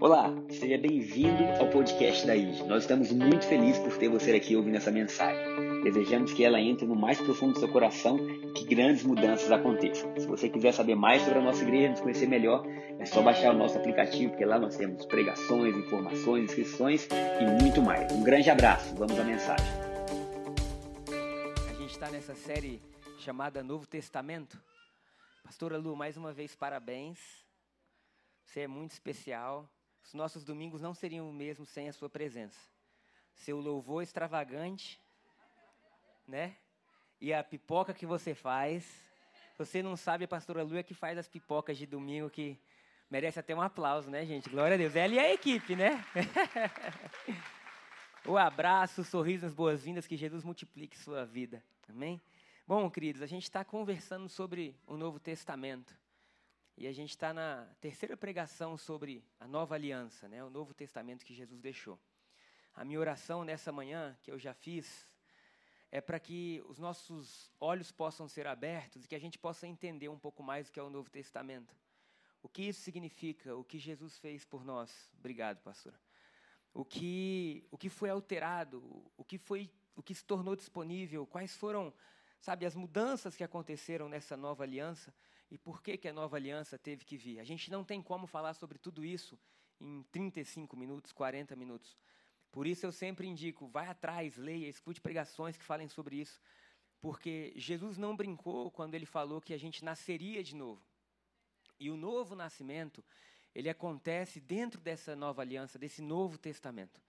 [0.00, 2.62] Olá, seja bem-vindo ao podcast da IG.
[2.64, 5.82] Nós estamos muito felizes por ter você aqui ouvindo essa mensagem.
[5.82, 10.10] Desejamos que ela entre no mais profundo do seu coração e que grandes mudanças aconteçam.
[10.16, 12.64] Se você quiser saber mais sobre a nossa igreja, nos conhecer melhor,
[12.98, 17.82] é só baixar o nosso aplicativo, porque lá nós temos pregações, informações, inscrições e muito
[17.82, 18.10] mais.
[18.10, 19.66] Um grande abraço, vamos à mensagem.
[21.68, 22.80] A gente está nessa série
[23.18, 24.56] chamada Novo Testamento.
[25.42, 27.18] Pastora Lu, mais uma vez parabéns.
[28.44, 29.68] Você é muito especial.
[30.04, 32.58] Os nossos domingos não seriam o mesmo sem a sua presença.
[33.34, 35.00] Seu louvor extravagante,
[36.26, 36.56] né?
[37.20, 38.86] E a pipoca que você faz.
[39.58, 42.58] Você não sabe, a pastora Lu é que faz as pipocas de domingo que
[43.10, 44.48] merece até um aplauso, né, gente?
[44.48, 44.94] Glória a Deus.
[44.94, 46.04] Ela e a equipe, né?
[48.24, 51.62] o abraço, o sorriso, as boas-vindas, que Jesus multiplique sua vida.
[51.88, 52.20] Amém?
[52.68, 55.98] Bom, queridos, a gente está conversando sobre o Novo Testamento.
[56.76, 61.24] E a gente está na terceira pregação sobre a nova aliança, né, o Novo Testamento
[61.24, 61.98] que Jesus deixou.
[62.74, 65.08] A minha oração nessa manhã, que eu já fiz,
[65.90, 70.10] é para que os nossos olhos possam ser abertos e que a gente possa entender
[70.10, 71.74] um pouco mais o que é o Novo Testamento.
[72.42, 75.10] O que isso significa, o que Jesus fez por nós.
[75.18, 75.98] Obrigado, pastora.
[76.74, 81.56] O que, o que foi alterado, o que, foi, o que se tornou disponível, quais
[81.56, 81.94] foram,
[82.40, 85.14] sabe, as mudanças que aconteceram nessa nova aliança
[85.50, 87.40] e por que, que a nova aliança teve que vir.
[87.40, 89.38] A gente não tem como falar sobre tudo isso
[89.80, 91.96] em 35 minutos, 40 minutos.
[92.50, 96.40] Por isso eu sempre indico, vai atrás, leia, escute pregações que falem sobre isso,
[97.00, 100.82] porque Jesus não brincou quando ele falou que a gente nasceria de novo.
[101.78, 103.04] E o novo nascimento,
[103.54, 107.00] ele acontece dentro dessa nova aliança, desse novo testamento.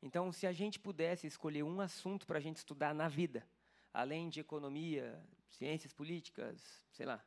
[0.00, 3.46] Então, se a gente pudesse escolher um assunto para a gente estudar na vida,
[3.92, 6.60] além de economia, ciências políticas,
[6.92, 7.24] sei lá,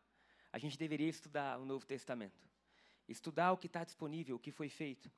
[0.51, 2.43] a gente deveria estudar o Novo Testamento.
[3.07, 5.11] Estudar o que está disponível, o que foi feito.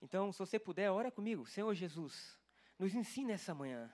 [0.00, 1.44] Então, se você puder, ora comigo.
[1.46, 2.38] Senhor Jesus,
[2.78, 3.92] nos ensina essa manhã.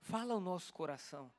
[0.00, 1.32] Fala ao nosso coração.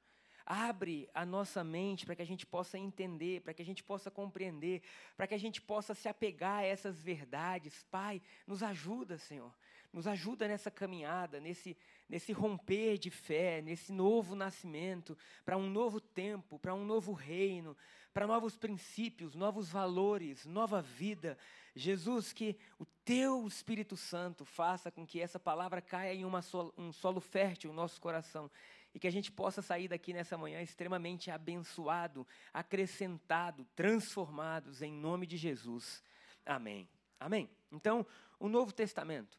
[0.45, 4.12] Abre a nossa mente para que a gente possa entender, para que a gente possa
[4.12, 4.84] compreender,
[5.16, 7.84] para que a gente possa se apegar a essas verdades.
[7.89, 9.53] Pai, nos ajuda, Senhor.
[9.91, 11.75] Nos ajuda nessa caminhada, nesse,
[12.07, 17.75] nesse romper de fé, nesse novo nascimento, para um novo tempo, para um novo reino,
[18.13, 21.38] para novos princípios, novos valores, nova vida.
[21.75, 26.91] Jesus, que o teu Espírito Santo faça com que essa palavra caia em solo, um
[26.91, 28.49] solo fértil no nosso coração
[28.94, 35.27] e que a gente possa sair daqui nessa manhã extremamente abençoado, acrescentado, transformados em nome
[35.27, 36.01] de Jesus.
[36.45, 36.88] Amém.
[37.19, 37.49] Amém.
[37.69, 38.05] Então,
[38.39, 39.38] o Novo Testamento,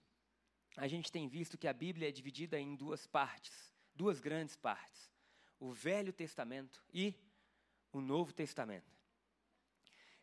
[0.76, 5.10] a gente tem visto que a Bíblia é dividida em duas partes, duas grandes partes:
[5.59, 7.14] o Velho Testamento e
[7.92, 8.94] o Novo Testamento.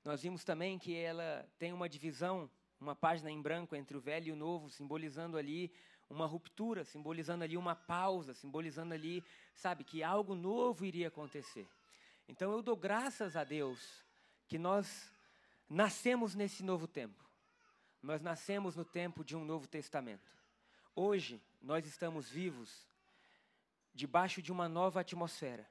[0.03, 2.49] Nós vimos também que ela tem uma divisão,
[2.79, 5.73] uma página em branco entre o Velho e o Novo, simbolizando ali
[6.09, 9.23] uma ruptura, simbolizando ali uma pausa, simbolizando ali,
[9.55, 11.67] sabe, que algo novo iria acontecer.
[12.27, 14.05] Então eu dou graças a Deus
[14.47, 15.11] que nós
[15.69, 17.23] nascemos nesse novo tempo.
[18.01, 20.31] Nós nascemos no tempo de um novo testamento.
[20.95, 22.87] Hoje nós estamos vivos
[23.93, 25.67] debaixo de uma nova atmosfera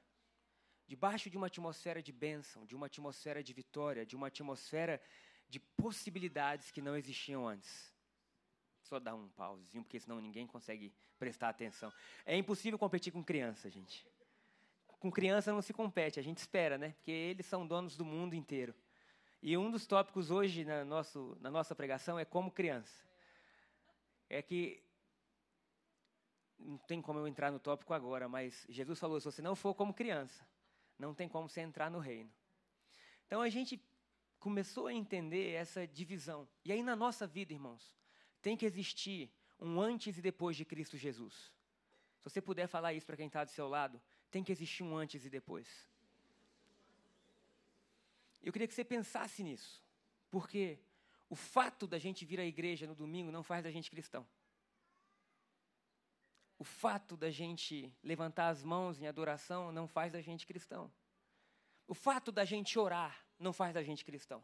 [0.87, 5.01] debaixo de uma atmosfera de bênção, de uma atmosfera de vitória, de uma atmosfera
[5.47, 7.91] de possibilidades que não existiam antes.
[8.81, 11.91] Só dar um pausezinho, porque senão ninguém consegue prestar atenção.
[12.25, 14.05] É impossível competir com criança, gente.
[14.99, 16.91] Com criança não se compete, a gente espera, né?
[16.91, 18.73] Porque eles são donos do mundo inteiro.
[19.41, 23.03] E um dos tópicos hoje na, nosso, na nossa pregação é como criança.
[24.29, 24.81] É que
[26.63, 29.73] não tem como eu entrar no tópico agora, mas Jesus falou: se você não for
[29.73, 30.47] como criança,
[30.97, 32.31] não tem como você entrar no reino.
[33.25, 33.81] Então a gente
[34.39, 36.47] começou a entender essa divisão.
[36.65, 37.93] E aí na nossa vida, irmãos,
[38.41, 41.33] tem que existir um antes e depois de Cristo Jesus.
[42.17, 44.95] Se você puder falar isso para quem está do seu lado, tem que existir um
[44.95, 45.67] antes e depois.
[48.41, 49.81] Eu queria que você pensasse nisso,
[50.29, 50.77] porque
[51.29, 54.27] o fato da gente vir à igreja no domingo não faz da gente cristão.
[56.57, 60.91] O fato da gente levantar as mãos em adoração não faz da gente cristão.
[61.87, 64.43] O fato da gente orar não faz da gente cristão.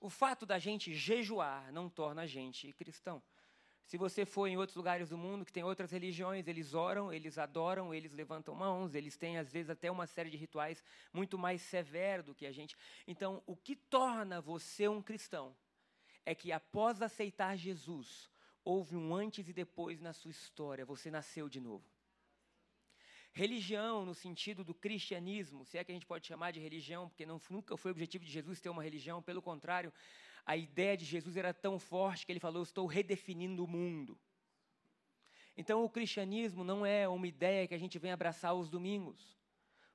[0.00, 3.22] O fato da gente jejuar não torna a gente cristão.
[3.84, 7.36] Se você for em outros lugares do mundo que tem outras religiões, eles oram, eles
[7.38, 10.82] adoram, eles levantam mãos, eles têm às vezes até uma série de rituais
[11.12, 12.76] muito mais severos do que a gente.
[13.06, 15.54] Então, o que torna você um cristão
[16.24, 18.30] é que após aceitar Jesus,
[18.64, 21.84] houve um antes e depois na sua história, você nasceu de novo.
[23.32, 27.24] Religião, no sentido do cristianismo, se é que a gente pode chamar de religião, porque
[27.24, 29.92] não, nunca foi o objetivo de Jesus ter uma religião, pelo contrário,
[30.44, 34.18] a ideia de Jesus era tão forte que ele falou: Estou redefinindo o mundo.
[35.56, 39.38] Então, o cristianismo não é uma ideia que a gente vem abraçar aos domingos.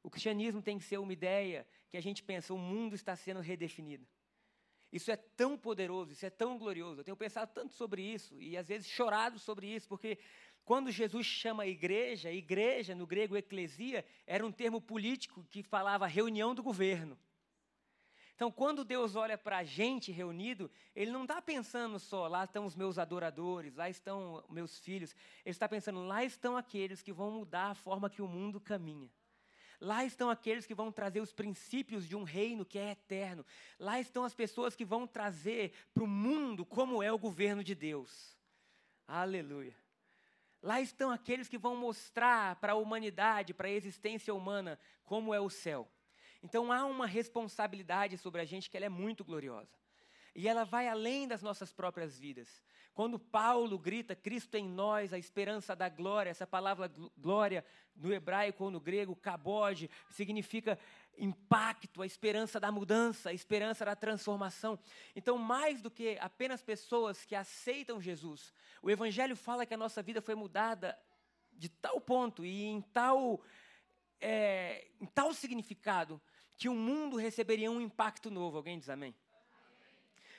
[0.02, 3.40] O cristianismo tem que ser uma ideia que a gente pensa: o mundo está sendo
[3.40, 4.08] redefinido.
[4.92, 7.02] Isso é tão poderoso, isso é tão glorioso.
[7.02, 10.18] Eu tenho pensado tanto sobre isso e às vezes chorado sobre isso, porque
[10.64, 16.06] quando Jesus chama a igreja, igreja, no grego eclesia, era um termo político que falava
[16.08, 17.18] reunião do governo.
[18.36, 22.66] Então, quando Deus olha para a gente reunido, Ele não está pensando só, lá estão
[22.66, 25.16] os meus adoradores, lá estão meus filhos.
[25.44, 29.10] Ele está pensando, lá estão aqueles que vão mudar a forma que o mundo caminha.
[29.80, 33.46] Lá estão aqueles que vão trazer os princípios de um reino que é eterno.
[33.80, 37.76] Lá estão as pessoas que vão trazer para o mundo como é o governo de
[37.76, 38.36] Deus.
[39.08, 39.76] Aleluia.
[40.62, 45.40] Lá estão aqueles que vão mostrar para a humanidade, para a existência humana, como é
[45.40, 45.88] o céu.
[46.42, 49.78] Então há uma responsabilidade sobre a gente que ela é muito gloriosa.
[50.36, 52.62] E ela vai além das nossas próprias vidas.
[52.98, 57.64] Quando Paulo grita Cristo em nós, a esperança da glória, essa palavra glória
[57.96, 60.80] no hebraico ou no grego, kabod, significa
[61.16, 64.80] impacto, a esperança da mudança, a esperança da transformação.
[65.16, 68.52] Então, mais do que apenas pessoas que aceitam Jesus,
[68.82, 70.98] o Evangelho fala que a nossa vida foi mudada
[71.54, 73.44] de tal ponto e em tal,
[74.20, 76.20] é, em tal significado
[76.58, 78.58] que o mundo receberia um impacto novo.
[78.58, 79.14] Alguém diz amém?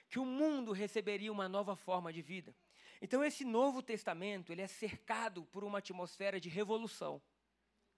[0.09, 2.55] Que o mundo receberia uma nova forma de vida.
[3.01, 7.23] Então, esse Novo Testamento ele é cercado por uma atmosfera de revolução.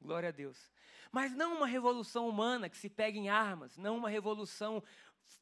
[0.00, 0.70] Glória a Deus.
[1.12, 4.82] Mas não uma revolução humana que se pega em armas, não uma revolução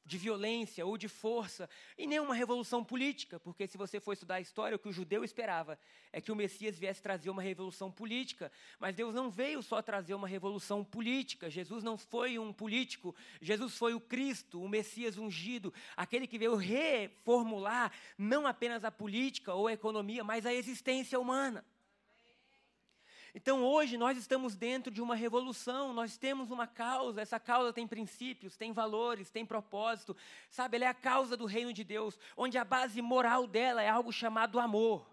[0.08, 4.36] de violência ou de força, e nem uma revolução política, porque se você for estudar
[4.36, 5.78] a história, o que o judeu esperava
[6.10, 10.14] é que o Messias viesse trazer uma revolução política, mas Deus não veio só trazer
[10.14, 15.74] uma revolução política, Jesus não foi um político, Jesus foi o Cristo, o Messias ungido,
[15.94, 21.64] aquele que veio reformular não apenas a política ou a economia, mas a existência humana.
[23.34, 27.86] Então hoje nós estamos dentro de uma revolução, nós temos uma causa, essa causa tem
[27.86, 30.16] princípios, tem valores, tem propósito,
[30.50, 30.76] sabe?
[30.76, 34.12] Ela é a causa do reino de Deus, onde a base moral dela é algo
[34.12, 35.06] chamado amor.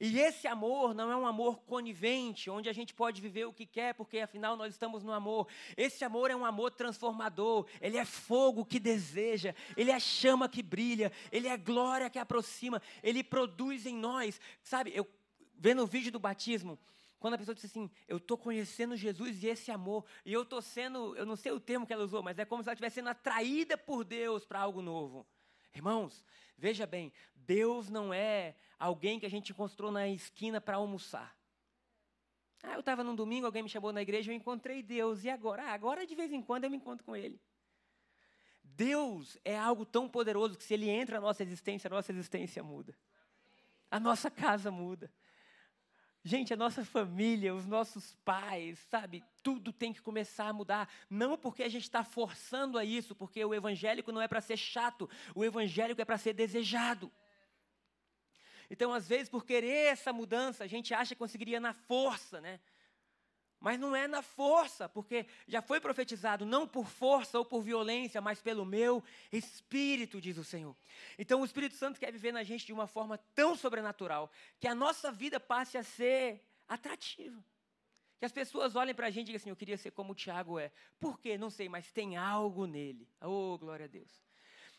[0.00, 3.66] E esse amor não é um amor conivente, onde a gente pode viver o que
[3.66, 5.46] quer, porque afinal nós estamos no amor.
[5.76, 10.62] Esse amor é um amor transformador, ele é fogo que deseja, ele é chama que
[10.62, 14.40] brilha, ele é glória que aproxima, ele produz em nós.
[14.62, 15.06] Sabe, eu
[15.58, 16.78] vendo o vídeo do batismo,
[17.20, 20.62] quando a pessoa diz assim, eu estou conhecendo Jesus e esse amor, e eu estou
[20.62, 22.94] sendo, eu não sei o termo que ela usou, mas é como se ela estivesse
[22.94, 25.26] sendo atraída por Deus para algo novo.
[25.74, 26.24] Irmãos,
[26.56, 31.38] veja bem, Deus não é alguém que a gente encontrou na esquina para almoçar.
[32.62, 35.64] Ah, eu estava num domingo, alguém me chamou na igreja, eu encontrei Deus, e agora?
[35.64, 37.38] Ah, agora de vez em quando eu me encontro com Ele.
[38.64, 42.62] Deus é algo tão poderoso que se Ele entra na nossa existência, a nossa existência
[42.62, 42.96] muda.
[43.90, 45.12] A nossa casa muda.
[46.22, 49.24] Gente, a nossa família, os nossos pais, sabe?
[49.42, 50.88] Tudo tem que começar a mudar.
[51.08, 54.58] Não porque a gente está forçando a isso, porque o evangélico não é para ser
[54.58, 57.10] chato, o evangélico é para ser desejado.
[58.68, 62.60] Então, às vezes, por querer essa mudança, a gente acha que conseguiria na força, né?
[63.60, 68.18] Mas não é na força, porque já foi profetizado não por força ou por violência,
[68.18, 70.74] mas pelo meu espírito, diz o Senhor.
[71.18, 74.74] Então o Espírito Santo quer viver na gente de uma forma tão sobrenatural que a
[74.74, 77.44] nossa vida passe a ser atrativa.
[78.18, 80.14] Que as pessoas olhem para a gente e digam assim: Eu queria ser como o
[80.14, 80.70] Tiago é.
[80.98, 81.36] Por quê?
[81.36, 83.06] Não sei, mas tem algo nele.
[83.20, 84.29] Oh, glória a Deus.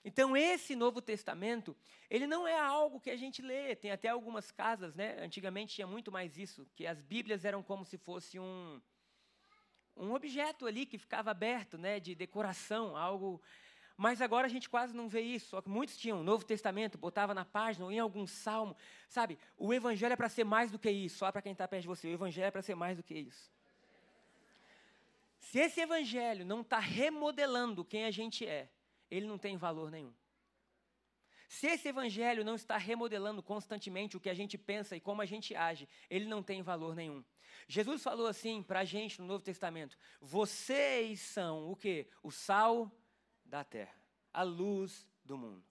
[0.04, 1.78] Então, esse Novo Testamento,
[2.10, 3.76] ele não é algo que a gente lê.
[3.76, 5.18] Tem até algumas casas, né?
[5.22, 8.82] Antigamente tinha muito mais isso, que as Bíblias eram como se fosse um,
[9.96, 12.00] um objeto ali que ficava aberto, né?
[12.00, 13.40] De decoração, algo.
[13.96, 15.50] Mas agora a gente quase não vê isso.
[15.50, 18.76] Só que muitos tinham o Novo Testamento, botava na página ou em algum salmo.
[19.08, 21.20] Sabe, o Evangelho é para ser mais do que isso.
[21.20, 23.14] Só para quem está perto de você, o Evangelho é para ser mais do que
[23.14, 23.52] isso.
[25.38, 28.68] Se esse Evangelho não está remodelando quem a gente é,
[29.12, 30.14] ele não tem valor nenhum.
[31.50, 35.26] Se esse evangelho não está remodelando constantemente o que a gente pensa e como a
[35.26, 37.22] gente age, ele não tem valor nenhum.
[37.68, 42.08] Jesus falou assim para a gente no Novo Testamento: vocês são o que?
[42.24, 42.90] O sal
[43.44, 44.02] da terra,
[44.34, 45.62] a luz do mundo.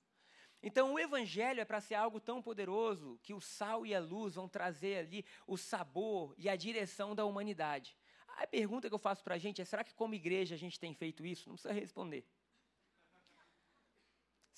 [0.63, 4.35] Então, o Evangelho é para ser algo tão poderoso que o sal e a luz
[4.35, 7.97] vão trazer ali o sabor e a direção da humanidade.
[8.37, 10.79] A pergunta que eu faço para a gente é: será que, como igreja, a gente
[10.79, 11.49] tem feito isso?
[11.49, 12.27] Não precisa responder.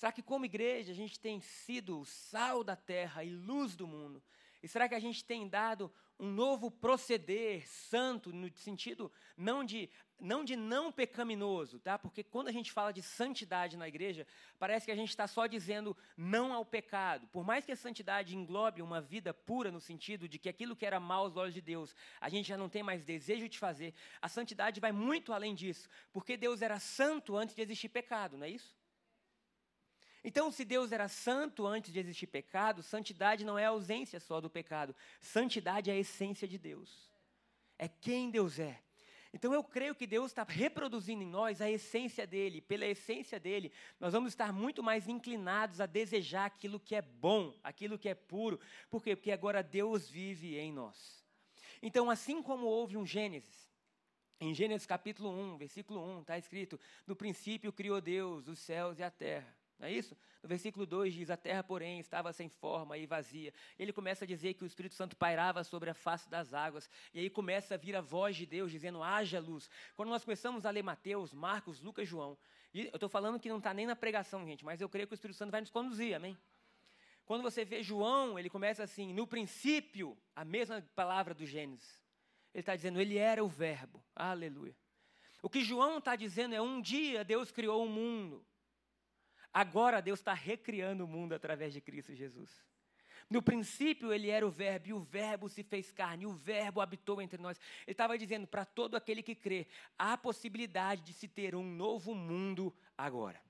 [0.03, 4.21] Será que, como igreja, a gente tem sido sal da terra e luz do mundo?
[4.61, 9.89] E será que a gente tem dado um novo proceder santo no sentido não de
[10.19, 11.97] não de não pecaminoso, tá?
[11.97, 14.27] Porque quando a gente fala de santidade na igreja,
[14.59, 17.25] parece que a gente está só dizendo não ao pecado.
[17.27, 20.85] Por mais que a santidade englobe uma vida pura no sentido de que aquilo que
[20.85, 23.93] era mal aos olhos de Deus, a gente já não tem mais desejo de fazer.
[24.21, 28.45] A santidade vai muito além disso, porque Deus era santo antes de existir pecado, não
[28.45, 28.82] é isso?
[30.23, 34.39] Então, se Deus era santo antes de existir pecado, santidade não é a ausência só
[34.39, 34.95] do pecado.
[35.19, 37.09] Santidade é a essência de Deus.
[37.77, 38.79] É quem Deus é.
[39.33, 42.61] Então, eu creio que Deus está reproduzindo em nós a essência dele.
[42.61, 47.53] Pela essência dele, nós vamos estar muito mais inclinados a desejar aquilo que é bom,
[47.61, 48.59] aquilo que é puro.
[48.89, 49.15] Por quê?
[49.15, 51.25] Porque agora Deus vive em nós.
[51.81, 53.69] Então, assim como houve um Gênesis,
[54.39, 59.03] em Gênesis capítulo 1, versículo 1, está escrito: No princípio criou Deus os céus e
[59.03, 59.62] a terra.
[59.83, 60.15] Não é isso?
[60.41, 63.53] No versículo 2 diz: A terra, porém, estava sem forma e vazia.
[63.77, 66.89] Ele começa a dizer que o Espírito Santo pairava sobre a face das águas.
[67.13, 69.69] E aí começa a vir a voz de Deus dizendo: haja luz.
[69.97, 72.37] Quando nós começamos a ler Mateus, Marcos, Lucas, João,
[72.73, 75.15] eu estou falando que não está nem na pregação, gente, mas eu creio que o
[75.15, 76.37] Espírito Santo vai nos conduzir, amém?
[77.25, 82.01] Quando você vê João, ele começa assim: no princípio, a mesma palavra do Gênesis.
[82.53, 84.01] Ele está dizendo: ele era o Verbo.
[84.15, 84.73] Aleluia.
[85.41, 88.45] O que João está dizendo é: um dia Deus criou o um mundo.
[89.53, 92.49] Agora Deus está recriando o mundo através de Cristo Jesus.
[93.29, 96.81] No princípio ele era o Verbo, e o Verbo se fez carne, e o Verbo
[96.81, 97.59] habitou entre nós.
[97.85, 99.67] Ele estava dizendo para todo aquele que crê:
[99.97, 103.41] há possibilidade de se ter um novo mundo agora.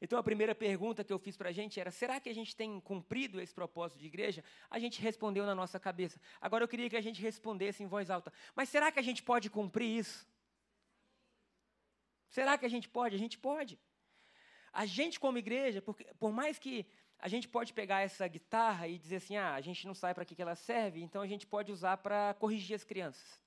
[0.00, 2.54] Então a primeira pergunta que eu fiz para a gente era: será que a gente
[2.54, 4.44] tem cumprido esse propósito de igreja?
[4.70, 6.20] A gente respondeu na nossa cabeça.
[6.40, 9.22] Agora eu queria que a gente respondesse em voz alta: mas será que a gente
[9.22, 10.26] pode cumprir isso?
[12.28, 13.14] Será que a gente pode?
[13.14, 13.78] A gente pode.
[14.74, 16.84] A gente, como igreja, porque, por mais que
[17.20, 20.24] a gente pode pegar essa guitarra e dizer assim, ah, a gente não sabe para
[20.24, 23.40] que, ela serve, então a gente pode usar para corrigir as crianças.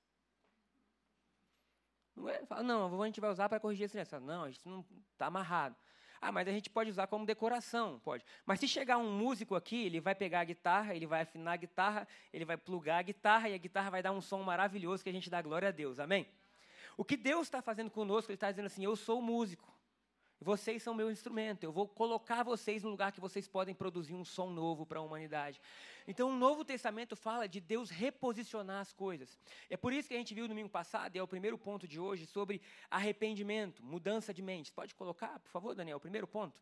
[2.16, 2.42] Não, é?
[2.64, 4.22] Não, a gente vai usar para corrigir as crianças.
[4.22, 5.76] Não, a gente não está amarrado.
[6.20, 8.24] Ah, mas a gente pode usar como decoração, pode.
[8.44, 11.56] Mas se chegar um músico aqui, ele vai pegar a guitarra, ele vai afinar a
[11.56, 15.10] guitarra, ele vai plugar a guitarra e a guitarra vai dar um som maravilhoso que
[15.10, 16.26] a gente dá glória a Deus, amém?
[16.96, 19.77] O que Deus está fazendo conosco, Ele está dizendo assim: eu sou músico.
[20.40, 21.64] Vocês são meu instrumento.
[21.64, 25.02] Eu vou colocar vocês no lugar que vocês podem produzir um som novo para a
[25.02, 25.60] humanidade.
[26.06, 29.36] Então, o Novo Testamento fala de Deus reposicionar as coisas.
[29.68, 31.88] É por isso que a gente viu no domingo passado, e é o primeiro ponto
[31.88, 34.72] de hoje, sobre arrependimento, mudança de mente.
[34.72, 36.60] Pode colocar, por favor, Daniel, o primeiro ponto?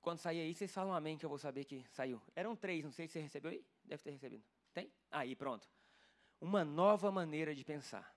[0.00, 2.20] Quando sair aí, vocês falam amém, que eu vou saber que saiu.
[2.34, 3.64] Eram três, não sei se você recebeu aí.
[3.84, 4.44] Deve ter recebido.
[4.72, 4.90] Tem?
[5.10, 5.68] Aí, pronto.
[6.40, 8.12] Uma nova maneira de pensar.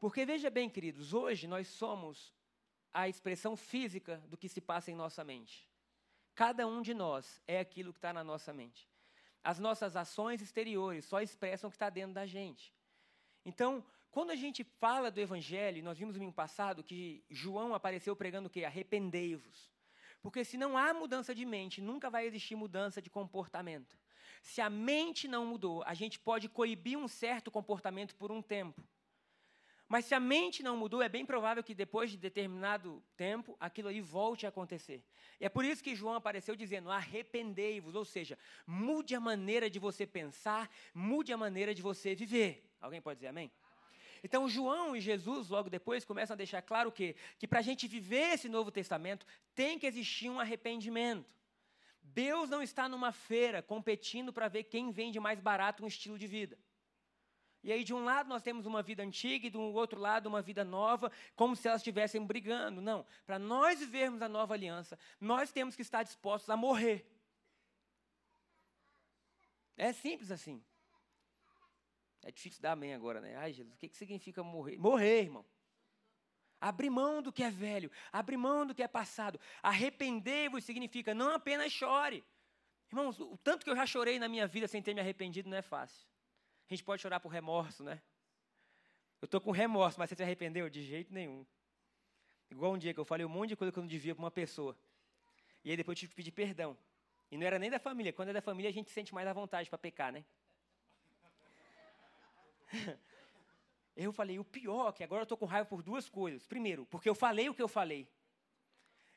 [0.00, 2.34] Porque veja bem, queridos, hoje nós somos
[2.92, 5.68] a expressão física do que se passa em nossa mente.
[6.34, 8.88] Cada um de nós é aquilo que está na nossa mente.
[9.44, 12.74] As nossas ações exteriores só expressam o que está dentro da gente.
[13.44, 18.16] Então, quando a gente fala do Evangelho, nós vimos no ano passado que João apareceu
[18.16, 18.64] pregando o quê?
[18.64, 19.70] Arrependei-vos.
[20.22, 23.98] Porque se não há mudança de mente, nunca vai existir mudança de comportamento.
[24.42, 28.82] Se a mente não mudou, a gente pode coibir um certo comportamento por um tempo.
[29.90, 33.88] Mas se a mente não mudou, é bem provável que depois de determinado tempo, aquilo
[33.88, 35.02] aí volte a acontecer.
[35.40, 39.80] E é por isso que João apareceu dizendo: arrependei-vos, ou seja, mude a maneira de
[39.80, 42.70] você pensar, mude a maneira de você viver.
[42.80, 43.50] Alguém pode dizer amém?
[44.22, 47.88] Então, João e Jesus, logo depois, começam a deixar claro que, que para a gente
[47.88, 51.28] viver esse Novo Testamento, tem que existir um arrependimento.
[52.00, 56.28] Deus não está numa feira competindo para ver quem vende mais barato um estilo de
[56.28, 56.56] vida.
[57.62, 60.40] E aí, de um lado, nós temos uma vida antiga e do outro lado, uma
[60.40, 62.80] vida nova, como se elas estivessem brigando.
[62.80, 63.04] Não.
[63.26, 67.06] Para nós vivermos a nova aliança, nós temos que estar dispostos a morrer.
[69.76, 70.62] É simples assim.
[72.22, 73.36] É difícil dar amém agora, né?
[73.36, 74.78] Ai, Jesus, o que, que significa morrer?
[74.78, 75.44] Morrer, irmão.
[76.60, 79.40] Abrir mão do que é velho, abrir mão do que é passado.
[79.62, 82.22] Arrepender-vos significa não apenas chore.
[82.90, 85.56] Irmãos, o tanto que eu já chorei na minha vida sem ter me arrependido não
[85.56, 86.09] é fácil.
[86.70, 88.00] A gente pode chorar por remorso, né?
[89.20, 90.70] Eu estou com remorso, mas você se arrependeu?
[90.70, 91.44] De jeito nenhum.
[92.48, 94.22] Igual um dia que eu falei um monte de coisa que eu não devia para
[94.22, 94.76] uma pessoa.
[95.64, 96.78] E aí depois eu tive que pedir perdão.
[97.30, 98.12] E não era nem da família.
[98.12, 100.24] Quando é da família, a gente sente mais à vontade para pecar, né?
[103.96, 106.46] Eu falei, o pior é que agora eu estou com raiva por duas coisas.
[106.46, 108.08] Primeiro, porque eu falei o que eu falei.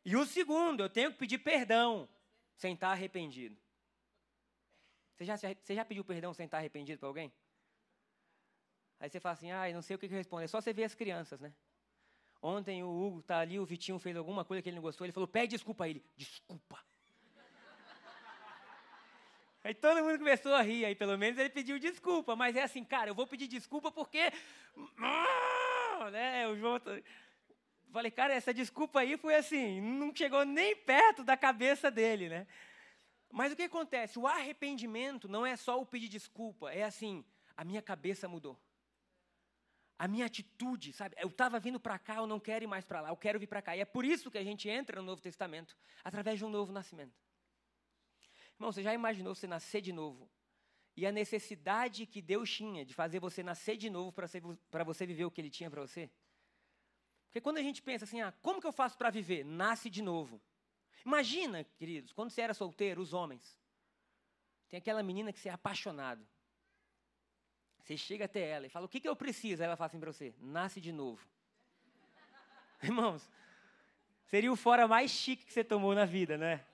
[0.03, 2.09] E o segundo, eu tenho que pedir perdão
[2.57, 3.55] sem estar arrependido.
[5.15, 7.31] Você já, você já pediu perdão sem estar arrependido para alguém?
[9.03, 10.45] Aí você fala assim, ah, não sei o que, que responde.
[10.45, 11.53] É só você ver as crianças, né?
[12.41, 15.11] Ontem o Hugo está ali, o Vitinho fez alguma coisa que ele não gostou, ele
[15.11, 16.01] falou, pede desculpa a ele.
[16.15, 16.79] Desculpa.
[19.61, 22.81] Aí todo mundo começou a rir, aí pelo menos ele pediu desculpa, mas é assim,
[22.81, 24.31] cara, eu vou pedir desculpa porque.
[24.97, 26.79] Ah, né, o João.
[27.91, 32.47] Falei, cara, essa desculpa aí foi assim, não chegou nem perto da cabeça dele, né?
[33.29, 34.17] Mas o que acontece?
[34.17, 37.25] O arrependimento não é só o pedir desculpa, é assim,
[37.57, 38.57] a minha cabeça mudou.
[40.03, 41.15] A minha atitude, sabe?
[41.17, 43.47] Eu estava vindo para cá, eu não quero ir mais para lá, eu quero vir
[43.47, 43.73] para cá.
[43.77, 46.73] E é por isso que a gente entra no Novo Testamento, através de um novo
[46.73, 47.17] nascimento.
[48.55, 50.29] Irmão, você já imaginou você nascer de novo?
[50.93, 55.23] E a necessidade que Deus tinha de fazer você nascer de novo para você viver
[55.23, 56.11] o que Ele tinha para você?
[57.27, 59.45] Porque quando a gente pensa assim, ah, como que eu faço para viver?
[59.45, 60.41] Nasce de novo.
[61.05, 63.57] Imagina, queridos, quando você era solteiro, os homens.
[64.67, 66.27] Tem aquela menina que você é apaixonado.
[67.83, 69.61] Você chega até ela e fala, o que, que eu preciso?
[69.61, 71.27] Aí ela fala assim para você, nasce de novo.
[72.81, 73.29] Irmãos,
[74.25, 76.65] seria o fora mais chique que você tomou na vida, né?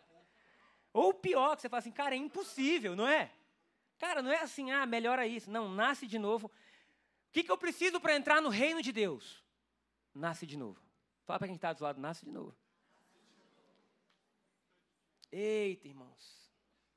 [0.94, 3.32] Ou pior, que você fala assim, cara, é impossível, não é?
[3.98, 5.50] Cara, não é assim, ah, melhora isso.
[5.50, 6.48] Não, nasce de novo.
[6.48, 9.44] O que, que eu preciso para entrar no reino de Deus?
[10.14, 10.80] Nasce de novo.
[11.26, 12.56] Fala para quem está do lado, nasce de novo.
[15.32, 16.50] Eita, irmãos.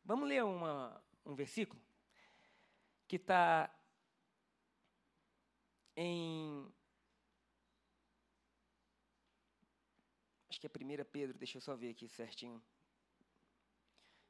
[0.04, 1.80] Vamos ler uma, um versículo
[3.06, 3.70] que está
[5.96, 6.72] em.
[10.48, 12.62] Acho que é 1 Pedro, deixa eu só ver aqui certinho.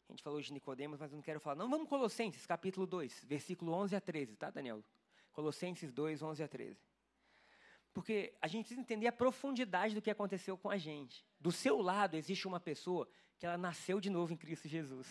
[0.08, 1.56] A gente falou de Nicodemos, mas não quero falar.
[1.56, 4.84] Não, vamos Colossenses, capítulo 2, versículo 11 a 13, tá, Daniel?
[5.32, 6.78] Colossenses 2, 11 a 13.
[7.94, 11.24] Porque a gente precisa entender a profundidade do que aconteceu com a gente.
[11.40, 15.08] Do seu lado existe uma pessoa que ela nasceu de novo em Cristo Jesus.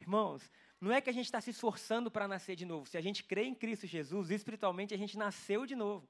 [0.00, 2.86] Irmãos, não é que a gente está se esforçando para nascer de novo.
[2.86, 6.08] Se a gente crê em Cristo Jesus, espiritualmente a gente nasceu de novo.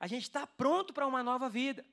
[0.00, 1.84] A gente está pronto para uma nova vida.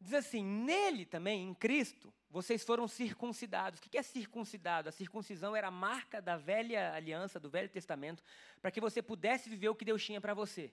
[0.00, 3.80] Diz assim: nele também, em Cristo, vocês foram circuncidados.
[3.80, 4.88] O que é circuncidado?
[4.88, 8.22] A circuncisão era a marca da velha aliança, do Velho Testamento,
[8.60, 10.72] para que você pudesse viver o que Deus tinha para você.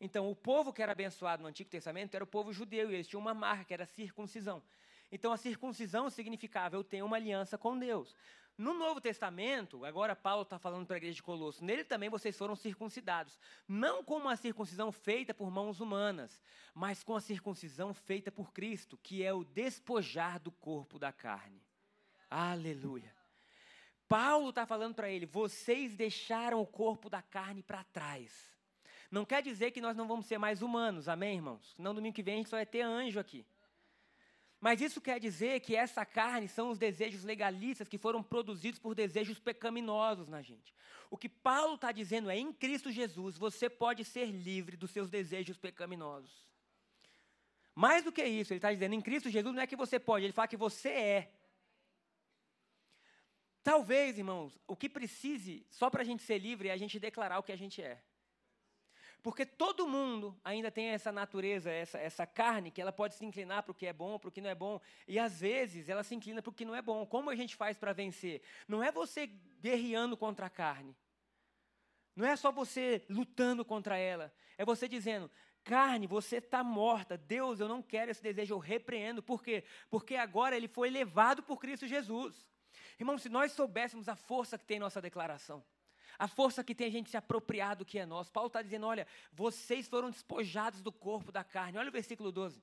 [0.00, 3.08] Então, o povo que era abençoado no Antigo Testamento era o povo judeu, e eles
[3.08, 4.62] tinham uma marca, que era a circuncisão.
[5.10, 8.14] Então, a circuncisão significava eu tenho uma aliança com Deus.
[8.56, 12.38] No Novo Testamento, agora Paulo está falando para a igreja de Colosso, nele também vocês
[12.38, 13.36] foram circuncidados.
[13.66, 16.40] Não com uma circuncisão feita por mãos humanas,
[16.72, 21.60] mas com a circuncisão feita por Cristo, que é o despojar do corpo da carne.
[22.30, 23.12] Aleluia.
[24.08, 28.54] Paulo está falando para ele: vocês deixaram o corpo da carne para trás.
[29.10, 31.74] Não quer dizer que nós não vamos ser mais humanos, amém, irmãos?
[31.76, 33.44] Não domingo que vem a gente só vai ter anjo aqui.
[34.64, 38.94] Mas isso quer dizer que essa carne são os desejos legalistas que foram produzidos por
[38.94, 40.74] desejos pecaminosos na gente.
[41.10, 45.10] O que Paulo está dizendo é: em Cristo Jesus você pode ser livre dos seus
[45.10, 46.48] desejos pecaminosos.
[47.74, 50.24] Mais do que isso, ele está dizendo: em Cristo Jesus não é que você pode,
[50.24, 51.34] ele fala que você é.
[53.62, 57.38] Talvez, irmãos, o que precise só para a gente ser livre é a gente declarar
[57.38, 58.02] o que a gente é.
[59.24, 63.62] Porque todo mundo ainda tem essa natureza, essa, essa carne, que ela pode se inclinar
[63.62, 64.78] para o que é bom, para o que não é bom.
[65.08, 67.06] E às vezes ela se inclina para o que não é bom.
[67.06, 68.42] Como a gente faz para vencer?
[68.68, 69.26] Não é você
[69.62, 70.94] guerreando contra a carne.
[72.14, 74.30] Não é só você lutando contra ela.
[74.58, 75.30] É você dizendo:
[75.64, 77.16] carne, você está morta.
[77.16, 79.22] Deus, eu não quero esse desejo, eu repreendo.
[79.22, 79.64] Por quê?
[79.88, 82.46] Porque agora ele foi levado por Cristo Jesus.
[83.00, 85.64] Irmão, se nós soubéssemos a força que tem nossa declaração,
[86.18, 88.32] a força que tem a gente se apropriar do que é nosso.
[88.32, 91.78] Paulo está dizendo: olha, vocês foram despojados do corpo da carne.
[91.78, 92.62] Olha o versículo 12.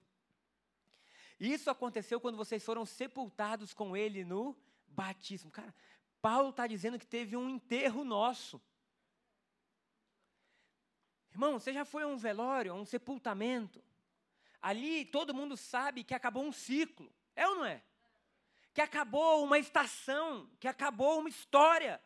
[1.39, 4.55] Isso aconteceu quando vocês foram sepultados com ele no
[4.87, 5.49] batismo.
[5.49, 5.73] Cara,
[6.21, 8.61] Paulo está dizendo que teve um enterro nosso.
[11.31, 13.83] Irmão, você já foi a um velório, a um sepultamento?
[14.61, 17.11] Ali todo mundo sabe que acabou um ciclo.
[17.35, 17.81] É ou não é?
[18.73, 21.99] Que acabou uma estação, que acabou uma história.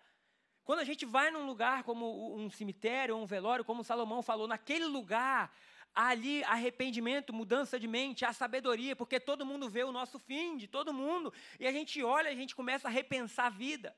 [0.66, 4.86] Quando a gente vai num lugar como um cemitério, um velório, como Salomão falou, naquele
[4.86, 5.56] lugar,
[5.94, 10.58] há ali arrependimento, mudança de mente, há sabedoria, porque todo mundo vê o nosso fim,
[10.58, 13.96] de todo mundo, e a gente olha, a gente começa a repensar a vida,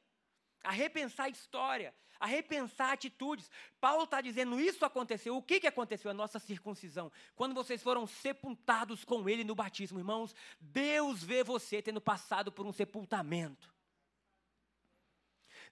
[0.62, 3.50] a repensar a história, a repensar atitudes.
[3.80, 5.38] Paulo está dizendo: isso aconteceu.
[5.38, 6.12] O que, que aconteceu?
[6.12, 7.10] A nossa circuncisão.
[7.34, 12.66] Quando vocês foram sepultados com ele no batismo, irmãos, Deus vê você tendo passado por
[12.66, 13.77] um sepultamento.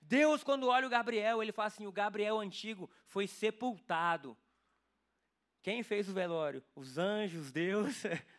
[0.08, 4.38] Deus, quando olha o Gabriel, ele fala assim: o Gabriel antigo foi sepultado.
[5.62, 6.64] Quem fez o velório?
[6.76, 8.04] Os anjos, Deus.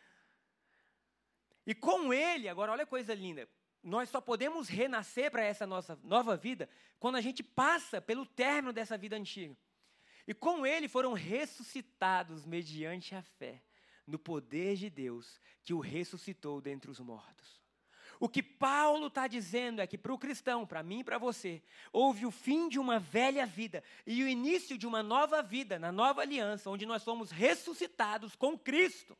[1.69, 3.45] E com ele, agora olha a coisa linda.
[3.83, 8.71] Nós só podemos renascer para essa nossa nova vida quando a gente passa pelo término
[8.71, 9.53] dessa vida antiga.
[10.25, 13.61] E com ele foram ressuscitados mediante a fé
[14.07, 17.61] no poder de Deus que o ressuscitou dentre os mortos.
[18.19, 21.61] O que Paulo está dizendo é que para o cristão, para mim e para você,
[21.91, 25.91] houve o fim de uma velha vida e o início de uma nova vida, na
[25.91, 29.15] nova aliança, onde nós somos ressuscitados com Cristo.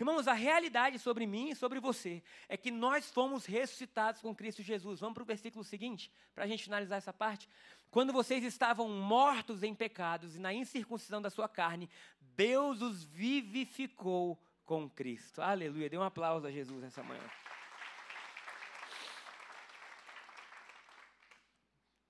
[0.00, 4.62] Irmãos, a realidade sobre mim e sobre você é que nós fomos ressuscitados com Cristo
[4.62, 5.00] Jesus.
[5.00, 7.48] Vamos para o versículo seguinte, para a gente finalizar essa parte.
[7.90, 14.42] Quando vocês estavam mortos em pecados e na incircuncisão da sua carne, Deus os vivificou
[14.64, 15.42] com Cristo.
[15.42, 15.90] Aleluia.
[15.90, 17.41] Dê um aplauso a Jesus nessa manhã.